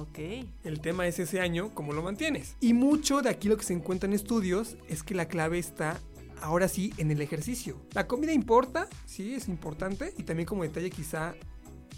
Ok. 0.00 0.18
El 0.64 0.80
tema 0.80 1.06
es 1.06 1.18
ese 1.20 1.40
año, 1.40 1.70
cómo 1.72 1.92
lo 1.92 2.02
mantienes. 2.02 2.56
Y 2.60 2.72
mucho 2.72 3.22
de 3.22 3.30
aquí 3.30 3.48
lo 3.48 3.56
que 3.56 3.64
se 3.64 3.74
encuentra 3.74 4.08
en 4.08 4.14
estudios 4.14 4.76
es 4.88 5.04
que 5.04 5.14
la 5.14 5.28
clave 5.28 5.58
está 5.58 6.00
ahora 6.40 6.68
sí 6.68 6.92
en 6.98 7.10
el 7.10 7.20
ejercicio. 7.20 7.80
La 7.92 8.06
comida 8.06 8.32
importa, 8.32 8.88
sí, 9.06 9.34
es 9.34 9.48
importante. 9.48 10.14
Y 10.18 10.22
también 10.24 10.46
como 10.46 10.62
detalle 10.62 10.90
quizá 10.90 11.34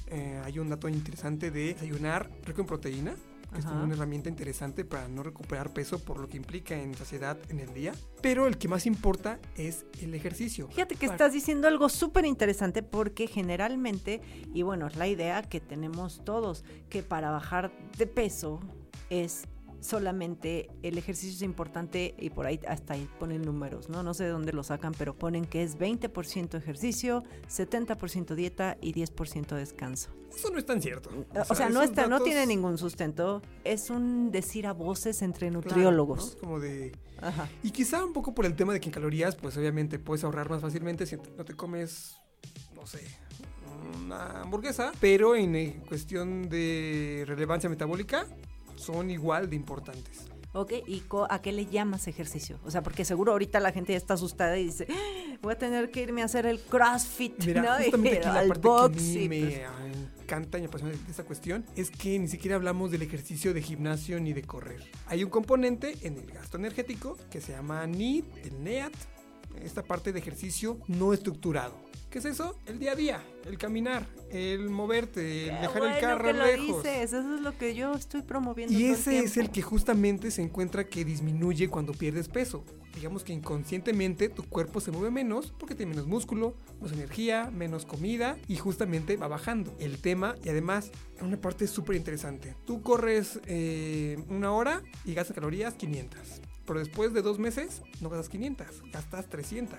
eh, 0.09 0.41
hay 0.45 0.59
un 0.59 0.69
dato 0.69 0.89
interesante 0.89 1.51
de 1.51 1.75
desayunar 1.75 2.31
rico 2.45 2.61
en 2.61 2.67
proteína. 2.67 3.15
Que 3.53 3.61
es 3.61 3.65
como 3.65 3.85
una 3.85 3.95
herramienta 3.95 4.29
interesante 4.29 4.85
para 4.85 5.07
no 5.07 5.23
recuperar 5.23 5.73
peso 5.73 6.01
por 6.01 6.19
lo 6.19 6.29
que 6.29 6.37
implica 6.37 6.75
en 6.77 6.95
saciedad 6.95 7.39
en 7.49 7.61
el 7.61 7.73
día. 7.73 7.93
Pero 8.21 8.49
el 8.49 8.59
que 8.59 8.67
más 8.67 8.87
importa 8.87 9.39
es 9.57 9.87
el 10.03 10.15
ejercicio. 10.15 10.67
Fíjate 10.69 10.97
que 10.97 11.07
Para- 11.07 11.15
estás 11.15 11.33
diciendo 11.33 11.69
algo 11.69 11.89
súper 11.89 12.25
interesante 12.27 12.83
porque 12.83 13.29
generalmente, 13.29 14.21
y 14.53 14.63
bueno, 14.63 14.89
es 14.89 14.97
la 14.97 15.07
idea 15.07 15.43
que 15.43 15.61
tenemos 15.61 16.23
todos, 16.25 16.65
que 16.91 17.05
para 17.05 17.31
bajar 17.31 17.71
de 17.97 18.09
peso 18.09 18.59
es 19.11 19.45
solamente 19.87 20.69
el 20.83 20.99
ejercicio 20.99 21.35
es 21.35 21.43
importante 21.43 22.15
y 22.19 22.31
por 22.31 22.47
ahí 22.47 22.61
hasta 22.69 22.95
ahí 22.95 23.09
ponen 23.19 23.43
números, 23.43 23.89
¿no? 23.89 24.03
No 24.03 24.15
sé 24.15 24.25
de 24.25 24.31
dónde 24.31 24.53
lo 24.53 24.63
sacan, 24.63 24.93
pero 24.97 25.15
ponen 25.15 25.45
que 25.45 25.63
es 25.63 25.79
20% 25.79 26.57
ejercicio, 26.57 27.23
70% 27.49 28.35
dieta 28.35 28.77
y 28.81 28.93
10% 28.93 29.55
descanso. 29.55 30.11
Eso 30.35 30.51
no 30.51 30.59
es 30.59 30.67
tan 30.67 30.83
cierto. 30.83 31.11
O 31.49 31.55
sea, 31.55 31.71
no 31.71 31.83
está, 31.83 32.09
no 32.09 32.21
tiene 32.21 32.47
ningún 32.47 32.77
sustento, 32.77 33.41
es 33.65 33.89
un 33.89 34.31
decir 34.31 34.67
a 34.67 34.73
voces 34.73 35.23
entre 35.23 35.49
claro, 35.49 35.63
nutriólogos. 35.63 36.35
¿no? 36.35 36.41
Como 36.41 36.61
de... 36.61 36.93
Ajá. 37.23 37.49
Y 37.63 37.71
quizá 37.71 38.05
un 38.05 38.13
poco 38.13 38.35
por 38.35 38.45
el 38.45 38.55
tema 38.55 38.75
de 38.75 38.81
que 38.81 38.89
en 38.89 38.93
calorías, 38.93 39.37
pues 39.37 39.57
obviamente 39.57 39.99
puedes 39.99 40.25
ahorrar 40.25 40.51
más 40.51 40.61
fácilmente 40.61 41.07
si 41.07 41.17
no 41.17 41.45
te 41.45 41.55
comes, 41.55 42.17
no 42.75 42.87
sé, 42.87 43.01
una 44.05 44.43
hamburguesa, 44.43 44.93
pero 45.01 45.35
en 45.35 45.57
eh, 45.57 45.83
cuestión 45.89 46.49
de 46.49 47.25
relevancia 47.27 47.71
metabólica 47.71 48.27
son 48.77 49.11
igual 49.11 49.51
de 49.51 49.57
importantes. 49.57 50.29
Ok, 50.53 50.73
¿y 50.87 51.03
a 51.29 51.43
qué 51.43 51.53
le 51.53 51.67
llamas 51.67 52.09
ejercicio? 52.09 52.59
O 52.65 52.71
sea, 52.71 52.83
porque 52.83 53.05
seguro 53.05 53.33
ahorita 53.33 53.61
la 53.61 53.73
gente 53.73 53.93
ya 53.93 53.99
está 53.99 54.15
asustada 54.15 54.57
y 54.57 54.65
dice, 54.65 54.87
"Ah, 54.89 55.37
voy 55.43 55.53
a 55.53 55.59
tener 55.59 55.91
que 55.91 56.01
irme 56.01 56.23
a 56.23 56.25
hacer 56.25 56.47
el 56.47 56.61
CrossFit, 56.61 57.45
Mira, 57.45 57.63
¿no? 57.63 57.77
justamente 57.77 58.19
aquí 58.19 58.27
la 58.27 58.47
parte 58.49 58.63
que 58.63 58.69
a 58.69 58.89
mí 58.89 59.29
me 59.29 59.41
pues- 59.41 59.61
encanta 60.23 60.57
y 60.57 60.63
me 60.63 60.69
apasiona 60.69 60.95
de 60.95 61.11
esta 61.11 61.25
cuestión 61.25 61.67
es 61.77 61.91
que 61.91 62.19
ni 62.19 62.29
siquiera 62.29 62.57
hablamos 62.57 62.91
del 62.91 63.03
ejercicio 63.03 63.53
de 63.53 63.61
gimnasio 63.61 64.19
ni 64.19 64.33
de 64.33 64.43
correr. 64.45 64.83
Hay 65.09 65.23
un 65.25 65.29
componente 65.31 65.95
en 66.03 66.17
el 66.17 66.27
gasto 66.31 66.57
energético 66.57 67.19
que 67.31 67.43
se 67.43 67.53
llama 67.53 67.87
NEAT, 67.87 68.25
el 68.47 68.65
NEAT, 68.65 68.95
esta 69.63 69.83
parte 69.83 70.13
de 70.13 70.19
ejercicio 70.19 70.79
no 70.89 71.13
estructurado. 71.13 71.75
¿Qué 72.11 72.21
es 72.21 72.25
eso? 72.25 72.57
El 72.67 72.79
día 72.79 72.93
a 72.93 72.95
día, 72.95 73.23
el 73.45 73.59
caminar, 73.59 74.07
el 74.31 74.71
moverte, 74.71 75.49
el 75.49 75.51
Qué 75.51 75.61
dejar 75.61 75.79
bueno 75.81 75.95
el 75.97 76.01
carro 76.01 76.25
que 76.25 76.33
lo 76.33 76.47
lejos. 76.47 76.83
dices, 76.83 77.13
eso 77.13 77.35
es 77.35 77.41
lo 77.41 77.59
que 77.59 77.75
yo 77.75 77.93
estoy 77.95 78.23
promoviendo. 78.23 78.73
Y 78.73 78.85
todo 78.85 78.93
ese 78.95 79.19
es 79.19 79.37
el 79.37 79.51
que 79.51 79.61
justamente 79.61 80.31
se 80.31 80.41
encuentra 80.43 80.85
que 80.85 81.05
disminuye 81.05 81.69
cuando 81.69 81.93
pierdes 81.93 82.29
peso. 82.29 82.65
Digamos 82.95 83.25
que 83.25 83.35
inconscientemente 83.35 84.31
tu 84.31 84.45
cuerpo 84.45 84.81
se 84.81 84.91
mueve 84.91 85.11
menos 85.11 85.53
porque 85.59 85.75
tiene 85.75 85.91
menos 85.91 86.07
músculo, 86.07 86.55
menos 86.77 86.93
energía, 86.93 87.51
menos 87.51 87.85
comida 87.85 88.39
y 88.49 88.57
justamente 88.57 89.19
va 89.19 89.29
bajando 89.29 89.77
el 89.79 89.99
tema. 89.99 90.37
Y 90.43 90.49
además, 90.49 90.93
una 91.21 91.39
parte 91.39 91.67
súper 91.67 91.97
interesante. 91.97 92.55
Tú 92.65 92.81
corres 92.81 93.41
eh, 93.47 94.17
una 94.31 94.53
hora 94.53 94.83
y 95.05 95.13
gastas 95.13 95.35
calorías 95.35 95.75
500. 95.75 96.41
Pero 96.67 96.79
después 96.81 97.13
de 97.13 97.23
dos 97.23 97.39
meses 97.39 97.83
no 98.01 98.09
gastas 98.11 98.29
500, 98.29 98.67
gastas 98.93 99.27
300. 99.29 99.79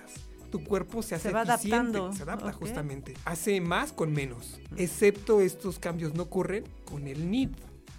Tu 0.50 0.64
cuerpo 0.64 1.02
se 1.02 1.14
hace 1.14 1.30
va 1.30 1.42
eficiente, 1.42 1.76
adaptando. 1.76 2.12
se 2.14 2.22
adapta 2.22 2.52
justamente. 2.52 3.14
Hace 3.26 3.60
más 3.60 3.92
con 3.92 4.12
menos. 4.12 4.58
Excepto 4.76 5.40
estos 5.42 5.78
cambios 5.78 6.14
no 6.14 6.22
ocurren 6.24 6.64
con 6.86 7.06
el 7.06 7.30
NID. 7.30 7.50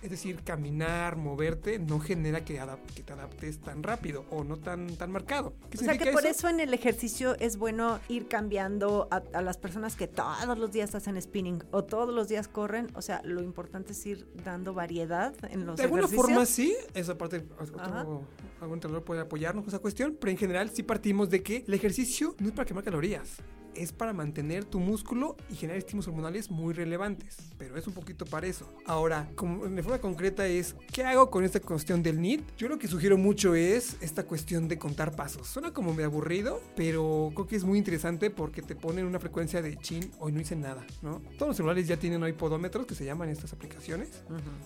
Es 0.01 0.11
decir, 0.11 0.41
caminar, 0.43 1.17
moverte, 1.17 1.79
no 1.79 1.99
genera 1.99 2.45
que, 2.45 2.53
te 2.53 3.13
adaptes 3.13 3.59
tan 3.59 3.83
rápido 3.83 4.25
o 4.29 4.43
no 4.43 4.57
tan, 4.57 4.87
tan 4.95 5.11
marcado. 5.11 5.53
¿Qué 5.69 5.77
O 5.77 5.81
sea 5.81 5.97
que 5.97 6.11
por 6.11 6.25
eso 6.25 6.47
en 6.47 6.59
el 6.59 6.73
ejercicio 6.73 7.35
es 7.39 7.57
bueno 7.57 7.99
ir 8.07 8.27
cambiando 8.27 9.07
a, 9.11 9.21
a 9.33 9.41
las 9.41 9.57
personas 9.57 9.95
que 9.95 10.07
todos 10.07 10.57
los 10.57 10.71
días 10.71 10.95
hacen 10.95 11.21
spinning 11.21 11.63
o 11.71 11.83
todos 11.83 12.13
los 12.13 12.29
días 12.29 12.47
corren. 12.47 12.87
O 12.95 13.01
sea, 13.01 13.21
lo 13.23 13.41
importante 13.41 13.91
es 13.93 14.05
ir 14.05 14.27
dando 14.43 14.73
variedad 14.73 15.33
en 15.49 15.65
los 15.65 15.77
De 15.77 15.83
alguna 15.83 16.03
ejercicios. 16.03 16.25
forma 16.25 16.45
sí, 16.45 16.75
esa 16.93 17.17
parte, 17.17 17.45
otro, 17.59 18.23
algún 18.61 18.77
entrenador 18.77 19.03
puede 19.03 19.21
apoyarnos 19.21 19.63
con 19.63 19.69
esa 19.69 19.79
cuestión, 19.79 20.17
pero 20.19 20.31
en 20.31 20.37
general 20.37 20.69
sí 20.69 20.83
partimos 20.83 21.29
de 21.29 21.43
que 21.43 21.63
el 21.67 21.73
ejercicio 21.73 22.35
no 22.39 22.47
es 22.47 22.53
para 22.53 22.65
quemar 22.65 22.83
calorías, 22.83 23.37
es 23.79 23.91
para 23.93 24.13
mantener 24.13 24.65
tu 24.65 24.79
músculo 24.79 25.35
y 25.49 25.55
generar 25.55 25.77
estímulos 25.79 26.07
hormonales 26.07 26.51
muy 26.51 26.73
relevantes, 26.73 27.37
pero 27.57 27.77
es 27.77 27.87
un 27.87 27.93
poquito 27.93 28.25
para 28.25 28.45
eso. 28.47 28.67
Ahora, 28.85 29.29
como 29.35 29.65
de 29.65 29.81
forma 29.83 29.99
concreta 29.99 30.45
es, 30.47 30.75
¿qué 30.91 31.03
hago 31.03 31.29
con 31.31 31.43
esta 31.43 31.59
cuestión 31.59 32.03
del 32.03 32.21
NIT? 32.21 32.41
Yo 32.57 32.67
lo 32.67 32.77
que 32.77 32.87
sugiero 32.87 33.17
mucho 33.17 33.55
es 33.55 33.95
esta 34.01 34.23
cuestión 34.25 34.67
de 34.67 34.77
contar 34.77 35.15
pasos. 35.15 35.47
Suena 35.47 35.71
como 35.73 35.93
medio 35.93 36.07
aburrido, 36.07 36.61
pero 36.75 37.31
creo 37.33 37.47
que 37.47 37.55
es 37.55 37.63
muy 37.63 37.77
interesante 37.77 38.29
porque 38.29 38.61
te 38.61 38.75
ponen 38.75 39.05
una 39.05 39.19
frecuencia 39.19 39.61
de 39.61 39.77
chin, 39.77 40.11
hoy 40.19 40.31
no 40.31 40.41
hice 40.41 40.55
nada, 40.55 40.85
¿no? 41.01 41.21
Todos 41.37 41.49
los 41.49 41.57
celulares 41.57 41.87
ya 41.87 41.97
tienen 41.97 42.21
hoy 42.21 42.33
podómetros 42.33 42.85
que 42.85 42.95
se 42.95 43.05
llaman 43.05 43.29
estas 43.29 43.53
aplicaciones, 43.53 44.09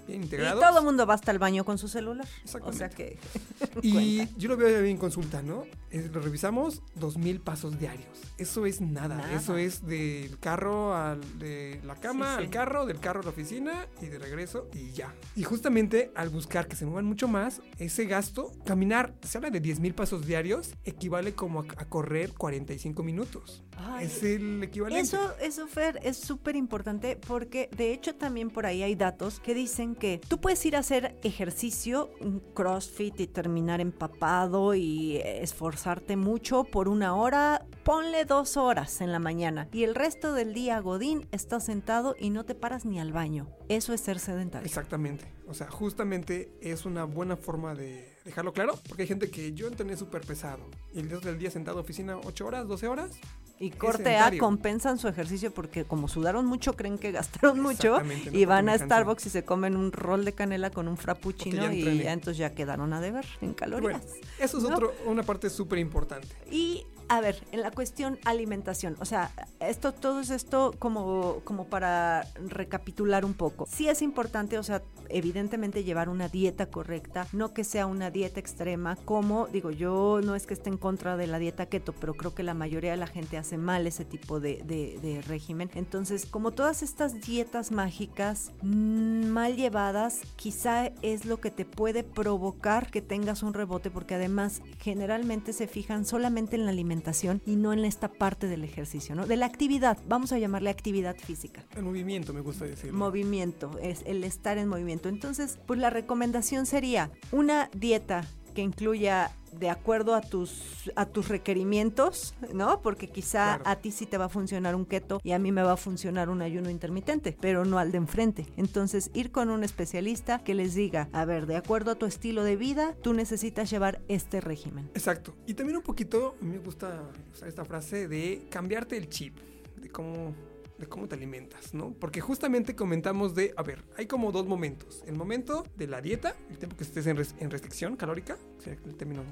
bien 0.08 0.22
Y 0.22 0.24
integrados. 0.26 0.60
todo 0.60 0.80
el 0.80 0.86
mundo 0.86 1.06
va 1.06 1.14
hasta 1.14 1.32
el 1.32 1.40
baño 1.40 1.64
con 1.66 1.78
su 1.78 1.88
celular. 1.88 2.28
O 2.64 2.74
sea 2.74 2.90
que. 2.90 3.18
Y 3.82 4.28
yo 4.38 4.50
lo 4.50 4.58
veo 4.58 4.84
en 4.84 4.98
consulta, 4.98 5.42
¿no? 5.42 5.66
Es- 5.92 6.12
lo 6.12 6.22
revisamos, 6.22 6.82
dos 6.96 7.18
mil 7.18 7.40
pasos 7.40 7.80
diarios. 7.80 8.08
Eso 8.38 8.66
es 8.66 8.82
nada. 8.82 9.03
Nada. 9.08 9.34
Eso 9.34 9.58
es 9.58 9.86
del 9.86 10.38
carro 10.40 10.96
al 10.96 11.22
de 11.40 11.80
la 11.84 11.96
cama 11.96 12.26
Sí, 12.26 12.38
sí. 12.40 12.44
al 12.46 12.50
carro, 12.50 12.86
del 12.86 13.00
carro 13.00 13.22
a 13.22 13.24
la 13.24 13.30
oficina 13.30 13.88
y 14.02 14.08
de 14.08 14.20
regreso 14.20 14.68
y 14.74 14.92
ya. 14.92 15.14
Y 15.36 15.44
justamente 15.44 16.12
al 16.16 16.30
buscar 16.30 16.68
que 16.68 16.76
se 16.76 16.86
muevan 16.86 17.06
mucho 17.06 17.28
más, 17.28 17.62
ese 17.80 18.06
gasto, 18.06 18.52
caminar, 18.66 19.14
se 19.22 19.38
habla 19.38 19.50
de 19.50 19.60
10 19.60 19.80
mil 19.80 19.94
pasos 19.94 20.26
diarios, 20.26 20.74
equivale 20.84 21.34
como 21.34 21.62
a, 21.62 21.66
a 21.78 21.86
correr 21.86 22.34
45 22.34 23.04
minutos. 23.04 23.64
Ay, 23.78 24.06
es 24.06 24.24
el 24.24 24.62
equivalente. 24.64 25.02
Eso, 25.02 25.34
eso, 25.42 25.68
Fer, 25.68 26.00
es 26.04 26.18
súper 26.18 26.56
importante 26.56 27.16
porque 27.16 27.70
de 27.76 27.92
hecho 27.92 28.16
también 28.16 28.50
por 28.50 28.66
ahí 28.66 28.84
hay 28.84 28.96
datos 28.96 29.40
que 29.40 29.54
dicen 29.54 29.96
que 29.96 30.22
tú 30.28 30.40
puedes 30.40 30.64
ir 30.66 30.76
a 30.76 30.80
hacer 30.80 31.18
ejercicio, 31.24 32.12
un 32.22 32.40
crossfit 32.54 33.20
y 33.20 33.28
terminar 33.28 33.82
empapado 33.82 34.76
y 34.76 35.18
esforzarte 35.24 36.16
mucho 36.16 36.64
por 36.64 36.88
una 36.88 37.16
hora, 37.16 37.66
ponle 37.84 38.26
dos 38.26 38.58
horas 38.58 38.93
en 39.02 39.12
la 39.12 39.20
mañana 39.20 39.68
y 39.72 39.84
el 39.84 39.96
resto 39.96 40.34
del 40.34 40.54
día, 40.54 40.80
Godín, 40.80 41.28
estás 41.32 41.66
sentado 41.66 42.16
y 42.20 42.30
no 42.30 42.46
te 42.46 42.56
paras 42.56 42.86
ni 42.86 43.00
al 43.00 43.14
baño. 43.14 43.48
Eso 43.70 43.94
es 43.94 44.02
ser 44.02 44.20
sedentario. 44.20 44.66
Exactamente. 44.66 45.26
O 45.48 45.54
sea, 45.54 45.70
justamente 45.70 46.52
es 46.62 46.86
una 46.86 47.04
buena 47.04 47.36
forma 47.36 47.76
de 47.76 48.14
dejarlo 48.26 48.54
claro, 48.54 48.80
porque 48.88 49.04
hay 49.04 49.08
gente 49.08 49.30
que 49.30 49.54
yo 49.54 49.68
entrené 49.68 49.98
súper 49.98 50.22
pesado 50.22 50.64
y 50.94 51.00
el 51.00 51.10
resto 51.10 51.28
del 51.28 51.38
día 51.38 51.52
sentado 51.52 51.80
en 51.80 51.84
oficina 51.84 52.18
8 52.18 52.46
horas, 52.46 52.68
12 52.68 52.88
horas. 52.88 53.12
Y 53.60 53.70
corte 53.70 54.18
A 54.18 54.36
compensan 54.40 54.98
su 54.98 55.08
ejercicio 55.08 55.54
porque 55.54 55.86
como 55.86 56.08
sudaron 56.08 56.46
mucho, 56.46 56.74
creen 56.74 56.98
que 56.98 57.12
gastaron 57.12 57.62
mucho 57.62 58.02
no 58.02 58.38
y 58.38 58.46
van 58.46 58.68
a. 58.68 58.78
Starbucks 58.78 59.28
y 59.28 59.30
se 59.30 59.46
comen 59.46 59.78
un 59.78 59.92
rol 59.92 60.26
de 60.26 60.34
canela 60.34 60.72
con 60.72 60.88
un 60.88 60.98
frappuccino 60.98 61.64
ya 61.68 61.74
y 61.74 62.04
ya 62.04 62.12
entonces 62.12 62.40
ya 62.40 62.54
quedaron 62.56 62.92
a 62.94 63.00
deber 63.00 63.26
en 63.42 63.54
calorías. 63.54 64.02
Bueno, 64.02 64.28
eso 64.40 64.58
es 64.58 64.64
¿no? 64.64 64.70
otro, 64.76 64.94
una 65.06 65.24
parte 65.24 65.50
súper 65.50 65.80
importante. 65.80 66.28
Y 66.52 66.86
a 67.14 67.22
ver, 67.22 67.44
en 67.52 67.62
la 67.62 67.70
cuestión 67.70 68.18
alimentación, 68.26 68.96
o 69.00 69.06
sea, 69.06 69.30
esto, 69.60 69.92
todo 69.92 70.22
es 70.22 70.32
esto 70.32 70.74
como, 70.80 71.42
como 71.44 71.66
para 71.66 72.26
recapitular 72.48 73.24
un 73.24 73.36
poco. 73.36 73.68
Sí 73.70 73.88
es 73.88 74.02
importante, 74.02 74.58
o 74.58 74.64
sea, 74.64 74.82
evidentemente 75.10 75.84
llevar 75.84 76.10
una 76.10 76.28
dieta 76.28 76.66
correcta, 76.66 77.28
no 77.32 77.54
que 77.54 77.64
sea 77.64 77.86
una 77.86 78.10
dieta 78.10 78.40
extrema, 78.40 78.96
como 78.96 79.46
digo, 79.46 79.70
yo 79.70 80.22
no 80.24 80.34
es 80.34 80.48
que 80.48 80.56
esté 80.56 80.72
en 80.72 80.78
contra 80.78 81.16
de 81.16 81.28
la 81.28 81.38
dieta 81.38 81.68
keto, 81.68 81.94
pero 81.94 82.16
creo 82.16 82.34
que 82.34 82.42
la 82.42 82.56
mayoría 82.56 82.90
de 82.90 82.98
la 82.98 83.06
gente 83.06 83.38
hace 83.38 83.60
mal 83.60 83.86
ese 83.86 84.06
tipo 84.06 84.40
de, 84.40 84.64
de 84.64 85.22
régimen. 85.28 85.70
Entonces, 85.76 86.26
como 86.26 86.50
todas 86.50 86.82
estas 86.82 87.22
dietas 87.22 87.72
mágicas 87.72 88.52
mm, 88.64 89.28
mal 89.28 89.56
llevadas, 89.56 90.22
quizá 90.36 90.88
es 91.04 91.26
lo 91.26 91.40
que 91.40 91.52
te 91.52 91.66
puede 91.66 92.04
provocar 92.04 92.90
que 92.90 93.04
tengas 93.04 93.44
un 93.44 93.54
rebote, 93.54 93.92
porque 93.92 94.16
además 94.16 94.64
generalmente 94.80 95.54
se 95.54 95.68
fijan 95.68 96.06
solamente 96.08 96.56
en 96.56 96.66
la 96.66 96.72
alimentación 96.72 97.03
y 97.46 97.56
no 97.56 97.74
en 97.74 97.86
esta 97.86 98.08
parte 98.08 98.48
del 98.48 98.64
ejercicio, 98.64 99.16
¿no? 99.16 99.26
De 99.26 99.36
la 99.36 99.46
actividad, 99.46 99.98
vamos 100.08 100.32
a 100.32 100.40
llamarle 100.40 100.70
actividad 100.70 101.16
física. 101.18 101.64
El 101.76 101.84
movimiento, 101.84 102.34
me 102.34 102.42
gusta 102.42 102.66
decir. 102.66 102.94
Movimiento, 102.94 103.78
es 103.82 104.04
el 104.06 104.24
estar 104.24 104.58
en 104.58 104.68
movimiento. 104.68 105.10
Entonces, 105.10 105.60
pues 105.66 105.80
la 105.80 105.90
recomendación 105.90 106.66
sería 106.66 107.12
una 107.32 107.70
dieta 107.76 108.26
que 108.54 108.62
incluya 108.62 109.32
de 109.60 109.70
acuerdo 109.70 110.16
a 110.16 110.22
tus 110.22 110.92
a 110.96 111.06
tus 111.06 111.30
requerimientos, 111.30 112.34
¿no? 112.54 112.82
Porque 112.82 113.08
quizá 113.08 113.62
a 113.66 113.76
ti 113.78 113.92
sí 113.92 114.06
te 114.06 114.18
va 114.18 114.26
a 114.26 114.30
funcionar 114.30 114.76
un 114.76 114.86
keto 114.86 115.20
y 115.24 115.32
a 115.32 115.40
mí 115.40 115.52
me 115.52 115.64
va 115.64 115.74
a 115.74 115.78
funcionar 115.78 116.30
un 116.30 116.42
ayuno 116.42 116.70
intermitente, 116.70 117.38
pero 117.40 117.66
no 117.66 117.80
al 117.80 117.92
de 117.92 117.98
enfrente. 117.98 118.48
Entonces, 118.58 119.12
ir 119.14 119.32
con 119.32 119.50
un 119.50 119.64
especialista 119.64 120.40
que 120.40 120.54
les 120.54 120.76
diga, 120.76 121.10
a 121.14 121.26
ver, 121.26 121.46
de 121.46 121.56
acuerdo 121.56 121.92
a 121.92 121.96
tu 121.96 122.06
estilo 122.06 122.44
de 122.44 122.56
vida, 122.56 122.96
tú 123.02 123.14
necesitas 123.14 123.70
llevar 123.70 124.02
este 124.08 124.42
régimen. 124.42 124.90
Exacto. 124.94 125.36
Y 125.46 125.54
también 125.54 125.78
un 125.78 125.84
poquito, 125.84 126.36
me 126.42 126.58
gusta 126.58 127.10
usar 127.34 127.48
esta 127.48 127.66
frase 127.66 128.08
de 128.08 128.48
cambiarte 128.50 128.98
el 128.98 129.10
chip, 129.10 129.38
de 129.78 129.90
cómo 129.90 130.34
de 130.78 130.88
cómo 130.88 131.08
te 131.08 131.16
alimentas, 131.16 131.74
¿no? 131.74 131.94
Porque 131.94 132.22
justamente 132.22 132.76
comentamos 132.76 133.36
de, 133.36 133.54
a 133.58 133.64
ver, 133.64 133.84
hay 133.98 134.08
como 134.08 134.32
dos 134.32 134.46
momentos. 134.46 135.04
El 135.06 135.16
momento 135.16 135.66
de 135.76 135.88
la 135.88 136.02
dieta, 136.02 136.36
el 136.50 136.58
tiempo 136.58 136.76
que 136.76 136.84
estés 136.84 137.08
en, 137.08 137.18
restricción 137.18 137.96
calórica, 137.96 138.38
sea, 138.60 138.74
el 138.74 138.96
término... 138.96 139.24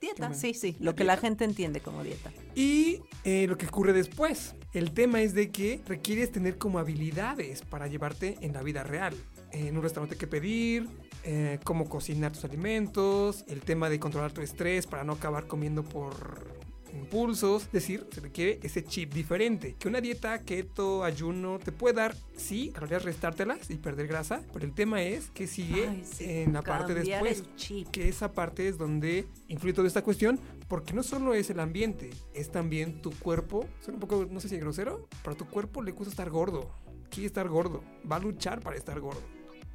Dieta, 0.00 0.32
sí, 0.32 0.54
sí, 0.54 0.76
lo 0.80 0.94
que 0.94 1.04
la 1.04 1.18
gente 1.18 1.44
entiende 1.44 1.80
como 1.80 2.02
dieta. 2.02 2.32
Y 2.54 3.02
eh, 3.24 3.46
lo 3.46 3.58
que 3.58 3.66
ocurre 3.66 3.92
después. 3.92 4.54
El 4.72 4.92
tema 4.92 5.20
es 5.20 5.34
de 5.34 5.50
que 5.50 5.82
requieres 5.86 6.32
tener 6.32 6.56
como 6.56 6.78
habilidades 6.78 7.60
para 7.62 7.86
llevarte 7.86 8.38
en 8.40 8.54
la 8.54 8.62
vida 8.62 8.82
real. 8.82 9.14
En 9.52 9.76
un 9.76 9.82
restaurante 9.82 10.16
que 10.16 10.26
pedir, 10.26 10.88
eh, 11.22 11.58
cómo 11.64 11.86
cocinar 11.86 12.32
tus 12.32 12.44
alimentos, 12.44 13.44
el 13.48 13.60
tema 13.60 13.90
de 13.90 14.00
controlar 14.00 14.32
tu 14.32 14.40
estrés 14.40 14.86
para 14.86 15.04
no 15.04 15.12
acabar 15.12 15.46
comiendo 15.46 15.82
por 15.82 16.59
impulsos, 16.94 17.64
es 17.64 17.72
decir, 17.72 18.06
se 18.10 18.20
requiere 18.20 18.60
ese 18.62 18.84
chip 18.84 19.12
diferente. 19.12 19.76
Que 19.78 19.88
una 19.88 20.00
dieta 20.00 20.38
keto, 20.40 21.04
ayuno, 21.04 21.58
te 21.58 21.72
puede 21.72 21.94
dar, 21.94 22.16
sí, 22.36 22.70
calorías 22.72 23.04
restártelas 23.04 23.70
y 23.70 23.76
perder 23.76 24.06
grasa, 24.06 24.42
pero 24.52 24.64
el 24.64 24.72
tema 24.72 25.02
es 25.02 25.30
que 25.30 25.46
sigue 25.46 26.02
en 26.20 26.52
la 26.52 26.62
parte 26.62 26.94
después, 26.94 27.44
que 27.90 28.08
esa 28.08 28.32
parte 28.32 28.68
es 28.68 28.78
donde 28.78 29.26
influye 29.48 29.74
toda 29.74 29.88
esta 29.88 30.02
cuestión, 30.02 30.40
porque 30.68 30.92
no 30.92 31.02
solo 31.02 31.34
es 31.34 31.50
el 31.50 31.60
ambiente, 31.60 32.10
es 32.34 32.50
también 32.50 33.02
tu 33.02 33.10
cuerpo, 33.10 33.66
suena 33.80 33.96
un 33.96 34.00
poco, 34.00 34.26
no 34.30 34.40
sé 34.40 34.48
si 34.48 34.54
es 34.56 34.60
grosero, 34.60 35.08
pero 35.22 35.34
a 35.34 35.36
tu 35.36 35.46
cuerpo 35.46 35.82
le 35.82 35.92
gusta 35.92 36.10
estar 36.10 36.30
gordo, 36.30 36.70
quiere 37.10 37.26
estar 37.26 37.48
gordo, 37.48 37.82
va 38.10 38.16
a 38.16 38.20
luchar 38.20 38.60
para 38.60 38.76
estar 38.76 39.00
gordo. 39.00 39.22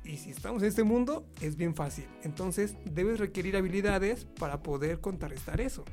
Y 0.05 0.17
si 0.17 0.29
estamos 0.29 0.61
en 0.61 0.69
este 0.69 0.83
mundo, 0.83 1.25
es 1.41 1.55
bien 1.55 1.73
fácil. 1.73 2.05
Entonces, 2.23 2.75
debes 2.85 3.19
requerir 3.19 3.57
habilidades 3.57 4.25
para 4.39 4.61
poder 4.61 4.99
contrarrestar 4.99 5.59
eso. 5.61 5.83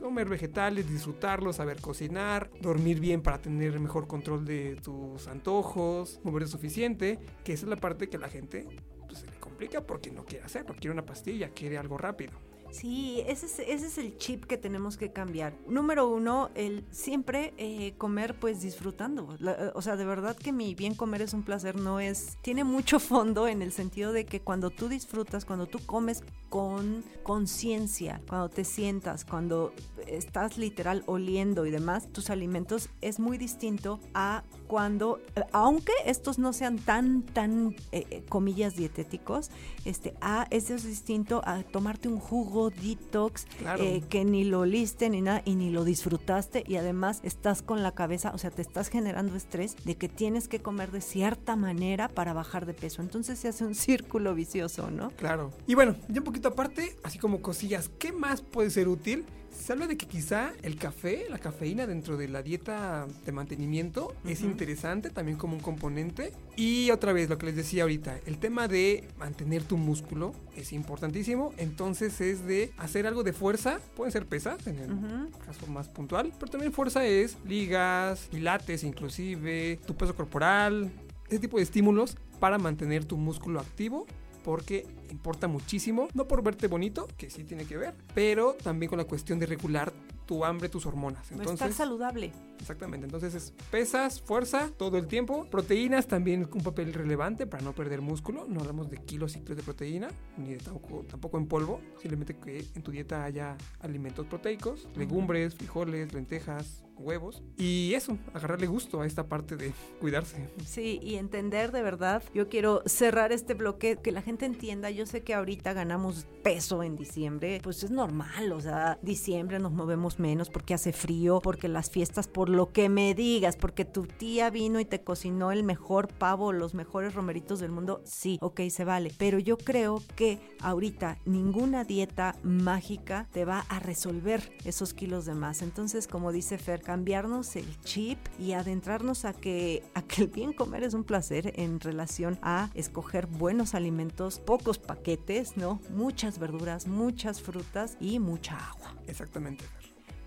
Comer 0.00 0.28
vegetales, 0.28 0.88
disfrutarlos, 0.88 1.56
saber 1.56 1.80
cocinar, 1.80 2.50
dormir 2.60 3.00
bien 3.00 3.22
para 3.22 3.40
tener 3.40 3.78
mejor 3.80 4.06
control 4.06 4.44
de 4.44 4.76
tus 4.76 5.26
antojos, 5.28 6.20
mover 6.22 6.46
suficiente, 6.48 7.18
que 7.44 7.52
esa 7.52 7.66
es 7.66 7.70
la 7.70 7.76
parte 7.76 8.08
que 8.08 8.18
la 8.18 8.28
gente 8.28 8.66
pues, 9.06 9.20
se 9.20 9.26
le 9.26 9.38
complica 9.38 9.80
porque 9.86 10.10
no 10.10 10.24
quiere 10.24 10.44
hacerlo, 10.44 10.74
quiere 10.74 10.92
una 10.92 11.06
pastilla, 11.06 11.50
quiere 11.50 11.78
algo 11.78 11.98
rápido. 11.98 12.32
Sí, 12.70 13.22
ese 13.26 13.46
es, 13.46 13.58
ese 13.60 13.86
es 13.86 13.98
el 13.98 14.18
chip 14.18 14.44
que 14.44 14.58
tenemos 14.58 14.96
que 14.96 15.12
cambiar. 15.12 15.54
Número 15.66 16.08
uno, 16.08 16.50
el 16.54 16.84
siempre 16.90 17.54
eh, 17.56 17.94
comer 17.96 18.34
pues 18.38 18.60
disfrutando. 18.60 19.36
o 19.74 19.82
sea, 19.82 19.96
de 19.96 20.04
verdad 20.04 20.36
que 20.36 20.52
mi 20.52 20.74
bien 20.74 20.94
comer 20.94 21.22
es 21.22 21.32
un 21.32 21.42
placer, 21.42 21.76
no 21.76 22.00
es... 22.00 22.36
Tiene 22.42 22.64
mucho 22.64 22.98
fondo 23.00 23.48
en 23.48 23.62
el 23.62 23.72
sentido 23.72 24.12
de 24.12 24.26
que 24.26 24.40
cuando 24.40 24.70
tú 24.70 24.88
disfrutas, 24.88 25.44
cuando 25.44 25.66
tú 25.66 25.78
comes 25.86 26.22
con 26.48 27.04
conciencia, 27.22 28.20
cuando 28.28 28.48
te 28.48 28.64
sientas, 28.64 29.24
cuando 29.24 29.72
estás 30.06 30.58
literal 30.58 31.02
oliendo 31.06 31.66
y 31.66 31.70
demás, 31.70 32.08
tus 32.12 32.30
alimentos 32.30 32.88
es 33.00 33.18
muy 33.18 33.38
distinto 33.38 33.98
a 34.14 34.44
cuando, 34.66 35.20
aunque 35.52 35.92
estos 36.04 36.38
no 36.38 36.52
sean 36.52 36.78
tan, 36.78 37.22
tan, 37.22 37.74
eh, 37.92 38.06
eh, 38.10 38.22
comillas, 38.28 38.76
dietéticos, 38.76 39.50
este, 39.84 40.14
a, 40.20 40.46
eso 40.50 40.74
es 40.74 40.84
distinto 40.84 41.40
a 41.44 41.62
tomarte 41.62 42.08
un 42.08 42.18
jugo 42.18 42.70
detox 42.70 43.46
eh, 43.78 44.02
que 44.08 44.24
ni 44.24 44.44
lo 44.44 44.60
oliste 44.60 45.08
ni 45.08 45.22
nada 45.22 45.42
y 45.44 45.54
ni 45.54 45.70
lo 45.70 45.84
disfrutaste 45.84 46.64
y 46.66 46.76
además 46.76 47.20
estás 47.22 47.62
con 47.62 47.82
la 47.82 47.92
cabeza, 47.92 48.32
o 48.34 48.38
sea, 48.38 48.50
te 48.50 48.62
estás 48.62 48.88
generando 48.88 49.36
estrés 49.36 49.76
de 49.84 49.96
que 49.96 50.08
tienes 50.08 50.48
que 50.48 50.60
comer 50.60 50.90
de 50.90 51.00
cierta 51.00 51.56
manera 51.56 52.08
para 52.08 52.32
bajar 52.32 52.66
de 52.66 52.74
peso. 52.74 53.02
Entonces 53.02 53.38
se 53.38 53.48
hace 53.48 53.64
un 53.64 53.74
círculo 53.86 54.34
vicioso, 54.34 54.90
¿no? 54.90 55.10
Claro. 55.10 55.52
Y 55.66 55.74
bueno, 55.74 55.96
ya 56.08 56.20
un 56.20 56.24
poquito 56.24 56.35
aparte, 56.44 56.96
así 57.02 57.18
como 57.18 57.42
cosillas, 57.42 57.90
¿qué 57.98 58.12
más 58.12 58.42
puede 58.42 58.70
ser 58.70 58.88
útil? 58.88 59.24
Se 59.50 59.72
habla 59.72 59.86
de 59.86 59.96
que 59.96 60.06
quizá 60.06 60.52
el 60.62 60.76
café, 60.76 61.26
la 61.30 61.38
cafeína 61.38 61.86
dentro 61.86 62.16
de 62.16 62.28
la 62.28 62.42
dieta 62.42 63.06
de 63.24 63.32
mantenimiento 63.32 64.14
es 64.26 64.42
interesante 64.42 65.08
también 65.08 65.38
como 65.38 65.54
un 65.54 65.60
componente. 65.60 66.32
Y 66.56 66.90
otra 66.90 67.12
vez 67.14 67.30
lo 67.30 67.38
que 67.38 67.46
les 67.46 67.56
decía 67.56 67.82
ahorita, 67.84 68.20
el 68.26 68.38
tema 68.38 68.68
de 68.68 69.08
mantener 69.18 69.62
tu 69.62 69.78
músculo 69.78 70.34
es 70.56 70.72
importantísimo. 70.72 71.54
Entonces 71.56 72.20
es 72.20 72.46
de 72.46 72.72
hacer 72.76 73.06
algo 73.06 73.22
de 73.22 73.32
fuerza, 73.32 73.80
pueden 73.96 74.12
ser 74.12 74.26
pesas 74.26 74.66
en 74.66 74.78
el 74.78 75.30
caso 75.46 75.66
más 75.68 75.88
puntual, 75.88 76.32
pero 76.38 76.52
también 76.52 76.72
fuerza 76.72 77.06
es 77.06 77.38
ligas, 77.46 78.28
pilates 78.30 78.84
inclusive, 78.84 79.80
tu 79.86 79.96
peso 79.96 80.14
corporal, 80.14 80.92
ese 81.28 81.38
tipo 81.38 81.56
de 81.56 81.62
estímulos 81.62 82.18
para 82.40 82.58
mantener 82.58 83.06
tu 83.06 83.16
músculo 83.16 83.58
activo 83.58 84.06
porque 84.46 84.86
importa 85.10 85.48
muchísimo, 85.48 86.06
no 86.14 86.28
por 86.28 86.40
verte 86.40 86.68
bonito, 86.68 87.08
que 87.18 87.30
sí 87.30 87.42
tiene 87.42 87.64
que 87.64 87.76
ver, 87.76 87.96
pero 88.14 88.54
también 88.62 88.88
con 88.88 88.96
la 88.96 89.04
cuestión 89.04 89.40
de 89.40 89.46
regular 89.46 89.92
tu 90.24 90.44
hambre, 90.44 90.68
tus 90.68 90.86
hormonas. 90.86 91.32
Entonces, 91.32 91.54
estar 91.54 91.72
saludable. 91.72 92.30
Exactamente, 92.60 93.06
entonces 93.06 93.34
es 93.34 93.52
pesas, 93.72 94.20
fuerza 94.20 94.70
todo 94.76 94.98
el 94.98 95.08
tiempo, 95.08 95.48
proteínas 95.50 96.06
también 96.06 96.48
un 96.52 96.62
papel 96.62 96.94
relevante 96.94 97.44
para 97.48 97.64
no 97.64 97.72
perder 97.72 98.02
músculo, 98.02 98.46
no 98.48 98.60
hablamos 98.60 98.88
de 98.88 98.98
kilos 98.98 99.34
y 99.34 99.40
kilos 99.40 99.56
de 99.56 99.64
proteína, 99.64 100.08
ni 100.36 100.54
tampoco, 100.58 101.04
tampoco 101.10 101.38
en 101.38 101.48
polvo, 101.48 101.80
simplemente 102.00 102.36
que 102.36 102.64
en 102.76 102.82
tu 102.82 102.92
dieta 102.92 103.24
haya 103.24 103.56
alimentos 103.80 104.26
proteicos, 104.26 104.86
legumbres, 104.94 105.56
frijoles, 105.56 106.12
lentejas, 106.12 106.84
huevos. 106.98 107.42
Y 107.56 107.94
eso, 107.94 108.18
agarrarle 108.34 108.66
gusto 108.66 109.00
a 109.00 109.06
esta 109.06 109.28
parte 109.28 109.56
de 109.56 109.72
cuidarse. 110.00 110.48
Sí, 110.64 110.98
y 111.02 111.16
entender 111.16 111.72
de 111.72 111.82
verdad. 111.82 112.22
Yo 112.34 112.48
quiero 112.48 112.82
cerrar 112.86 113.32
este 113.32 113.54
bloque, 113.54 113.98
que 114.02 114.12
la 114.12 114.22
gente 114.22 114.46
entienda. 114.46 114.90
Yo 114.90 115.06
sé 115.06 115.22
que 115.22 115.34
ahorita 115.34 115.72
ganamos 115.72 116.26
peso 116.42 116.82
en 116.82 116.96
diciembre, 116.96 117.60
pues 117.62 117.82
es 117.82 117.90
normal, 117.90 118.52
o 118.52 118.60
sea, 118.60 118.98
diciembre 119.02 119.58
nos 119.58 119.72
movemos 119.72 120.18
menos 120.18 120.48
porque 120.48 120.74
hace 120.74 120.92
frío, 120.92 121.40
porque 121.42 121.68
las 121.68 121.90
fiestas, 121.90 122.28
por 122.28 122.48
lo 122.48 122.72
que 122.72 122.88
me 122.88 123.14
digas, 123.14 123.56
porque 123.56 123.84
tu 123.84 124.06
tía 124.06 124.50
vino 124.50 124.78
y 124.78 124.84
te 124.84 125.02
cocinó 125.02 125.50
el 125.52 125.64
mejor 125.64 126.08
pavo, 126.08 126.52
los 126.52 126.74
mejores 126.74 127.14
romeritos 127.14 127.60
del 127.60 127.72
mundo, 127.72 128.00
sí, 128.04 128.38
ok, 128.40 128.60
se 128.70 128.84
vale. 128.84 129.12
Pero 129.18 129.38
yo 129.38 129.58
creo 129.58 130.02
que 130.14 130.38
ahorita 130.60 131.18
ninguna 131.24 131.84
dieta 131.84 132.36
mágica 132.42 133.28
te 133.32 133.44
va 133.44 133.60
a 133.68 133.80
resolver 133.80 134.52
esos 134.64 134.94
kilos 134.94 135.26
de 135.26 135.34
más. 135.34 135.62
Entonces, 135.62 136.06
como 136.06 136.32
dice 136.32 136.58
Fer, 136.58 136.82
cambiarnos 136.86 137.56
el 137.56 137.66
chip 137.80 138.16
y 138.38 138.52
adentrarnos 138.52 139.24
a 139.24 139.32
que, 139.32 139.82
a 139.94 140.02
que 140.02 140.22
el 140.22 140.28
bien 140.28 140.52
comer 140.52 140.84
es 140.84 140.94
un 140.94 141.02
placer 141.02 141.52
en 141.56 141.80
relación 141.80 142.38
a 142.42 142.70
escoger 142.74 143.26
buenos 143.26 143.74
alimentos, 143.74 144.38
pocos 144.38 144.78
paquetes, 144.78 145.56
¿no? 145.56 145.80
Muchas 145.90 146.38
verduras, 146.38 146.86
muchas 146.86 147.42
frutas 147.42 147.96
y 148.00 148.20
mucha 148.20 148.56
agua. 148.56 148.94
Exactamente. 149.08 149.64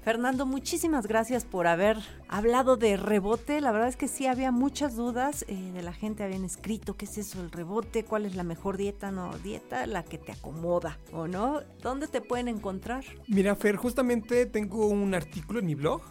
Fernando, 0.03 0.45
muchísimas 0.45 1.07
gracias 1.07 1.43
por 1.43 1.67
haber 1.67 1.97
hablado 2.29 2.77
de 2.77 2.95
rebote. 2.95 3.59
La 3.59 3.71
verdad 3.71 3.89
es 3.89 3.97
que 3.97 4.07
sí 4.07 4.27
había 4.27 4.51
muchas 4.51 4.95
dudas 4.95 5.43
eh, 5.47 5.71
de 5.73 5.81
la 5.81 5.93
gente, 5.93 6.23
habían 6.23 6.45
escrito 6.45 6.95
qué 6.95 7.05
es 7.05 7.17
eso 7.17 7.41
el 7.41 7.51
rebote, 7.51 8.05
cuál 8.05 8.25
es 8.25 8.35
la 8.35 8.43
mejor 8.43 8.77
dieta, 8.77 9.11
no 9.11 9.31
dieta, 9.43 9.85
la 9.87 10.03
que 10.03 10.17
te 10.17 10.31
acomoda, 10.31 10.97
¿o 11.11 11.27
no? 11.27 11.61
¿Dónde 11.81 12.07
te 12.07 12.21
pueden 12.21 12.47
encontrar? 12.47 13.03
Mira, 13.27 13.55
Fer, 13.55 13.75
justamente 13.75 14.45
tengo 14.45 14.87
un 14.87 15.13
artículo 15.13 15.59
en 15.59 15.65
mi 15.65 15.75
blog. 15.75 16.01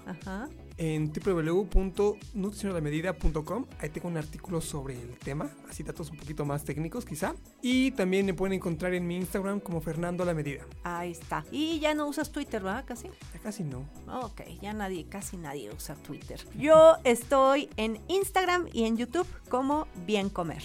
En 0.78 1.12
www.nutricionalamedida.com. 1.12 3.66
Ahí 3.80 3.90
tengo 3.90 4.08
un 4.08 4.16
artículo 4.16 4.60
sobre 4.60 4.94
el 4.94 5.18
tema, 5.18 5.50
así 5.68 5.82
datos 5.82 6.10
un 6.10 6.16
poquito 6.16 6.44
más 6.44 6.64
técnicos 6.64 7.04
quizá. 7.04 7.34
Y 7.60 7.90
también 7.92 8.26
me 8.26 8.34
pueden 8.34 8.54
encontrar 8.54 8.94
en 8.94 9.06
mi 9.06 9.16
Instagram 9.16 9.60
como 9.60 9.80
Fernando 9.80 10.24
La 10.24 10.34
Medida. 10.34 10.64
Ahí 10.84 11.10
está. 11.10 11.44
Y 11.50 11.80
ya 11.80 11.94
no 11.94 12.06
usas 12.08 12.30
Twitter, 12.32 12.62
¿verdad? 12.62 12.84
Casi. 12.86 13.08
Ya 13.34 13.40
casi 13.42 13.64
no. 13.64 13.84
Ok, 14.22 14.42
ya 14.62 14.72
nadie, 14.72 15.06
casi 15.08 15.36
nadie 15.36 15.70
usa 15.70 15.96
Twitter. 15.96 16.40
Yo 16.56 16.96
estoy 17.04 17.68
en 17.76 18.00
Instagram 18.08 18.68
y 18.72 18.84
en 18.84 18.96
YouTube 18.96 19.26
como 19.48 19.86
Bien 20.06 20.30
Comer. 20.30 20.62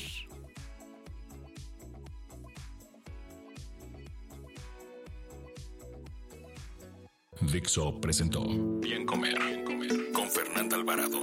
Dixo 7.51 7.99
presentó 7.99 8.41
Bien 8.79 9.05
Comer, 9.05 9.37
Bien 9.37 9.65
Comer 9.65 10.11
con 10.11 10.29
Fernanda 10.29 10.75
Alvarado. 10.75 11.21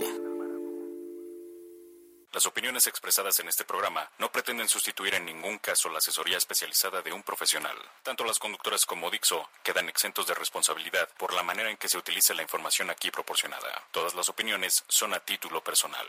Las 2.33 2.47
opiniones 2.47 2.87
expresadas 2.87 3.41
en 3.41 3.49
este 3.49 3.65
programa 3.65 4.09
no 4.19 4.31
pretenden 4.31 4.69
sustituir 4.69 5.15
en 5.15 5.25
ningún 5.25 5.59
caso 5.59 5.89
la 5.89 5.99
asesoría 5.99 6.37
especializada 6.37 7.03
de 7.03 7.13
un 7.13 7.23
profesional. 7.23 7.77
Tanto 8.03 8.25
las 8.25 8.39
conductoras 8.39 8.87
como 8.87 9.11
Dixo 9.11 9.49
quedan 9.65 9.89
exentos 9.89 10.27
de 10.27 10.35
responsabilidad 10.35 11.09
por 11.19 11.33
la 11.33 11.43
manera 11.43 11.71
en 11.71 11.77
que 11.77 11.89
se 11.89 11.99
utiliza 11.99 12.35
la 12.35 12.43
información 12.43 12.91
aquí 12.91 13.11
proporcionada. 13.11 13.85
Todas 13.91 14.15
las 14.15 14.29
opiniones 14.29 14.85
son 14.89 15.15
a 15.15 15.21
título 15.21 15.65
personal. 15.65 16.07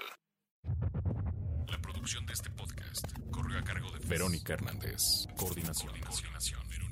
La 1.67 1.79
producción 1.79 2.25
de 2.25 2.33
este 2.33 2.49
podcast 2.51 3.05
corrió 3.31 3.57
a 3.57 3.63
cargo 3.63 3.89
de 3.91 4.05
Verónica 4.05 4.53
Hernández. 4.53 5.25
Coordinación. 5.37 5.99
Coordinación. 5.99 6.90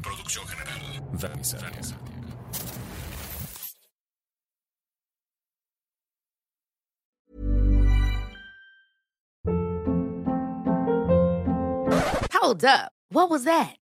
Producción 0.00 0.46
general. 0.46 0.72
Dani. 1.20 1.42
Hold 12.32 12.64
up. 12.64 12.92
What 13.10 13.30
was 13.30 13.44
that? 13.44 13.81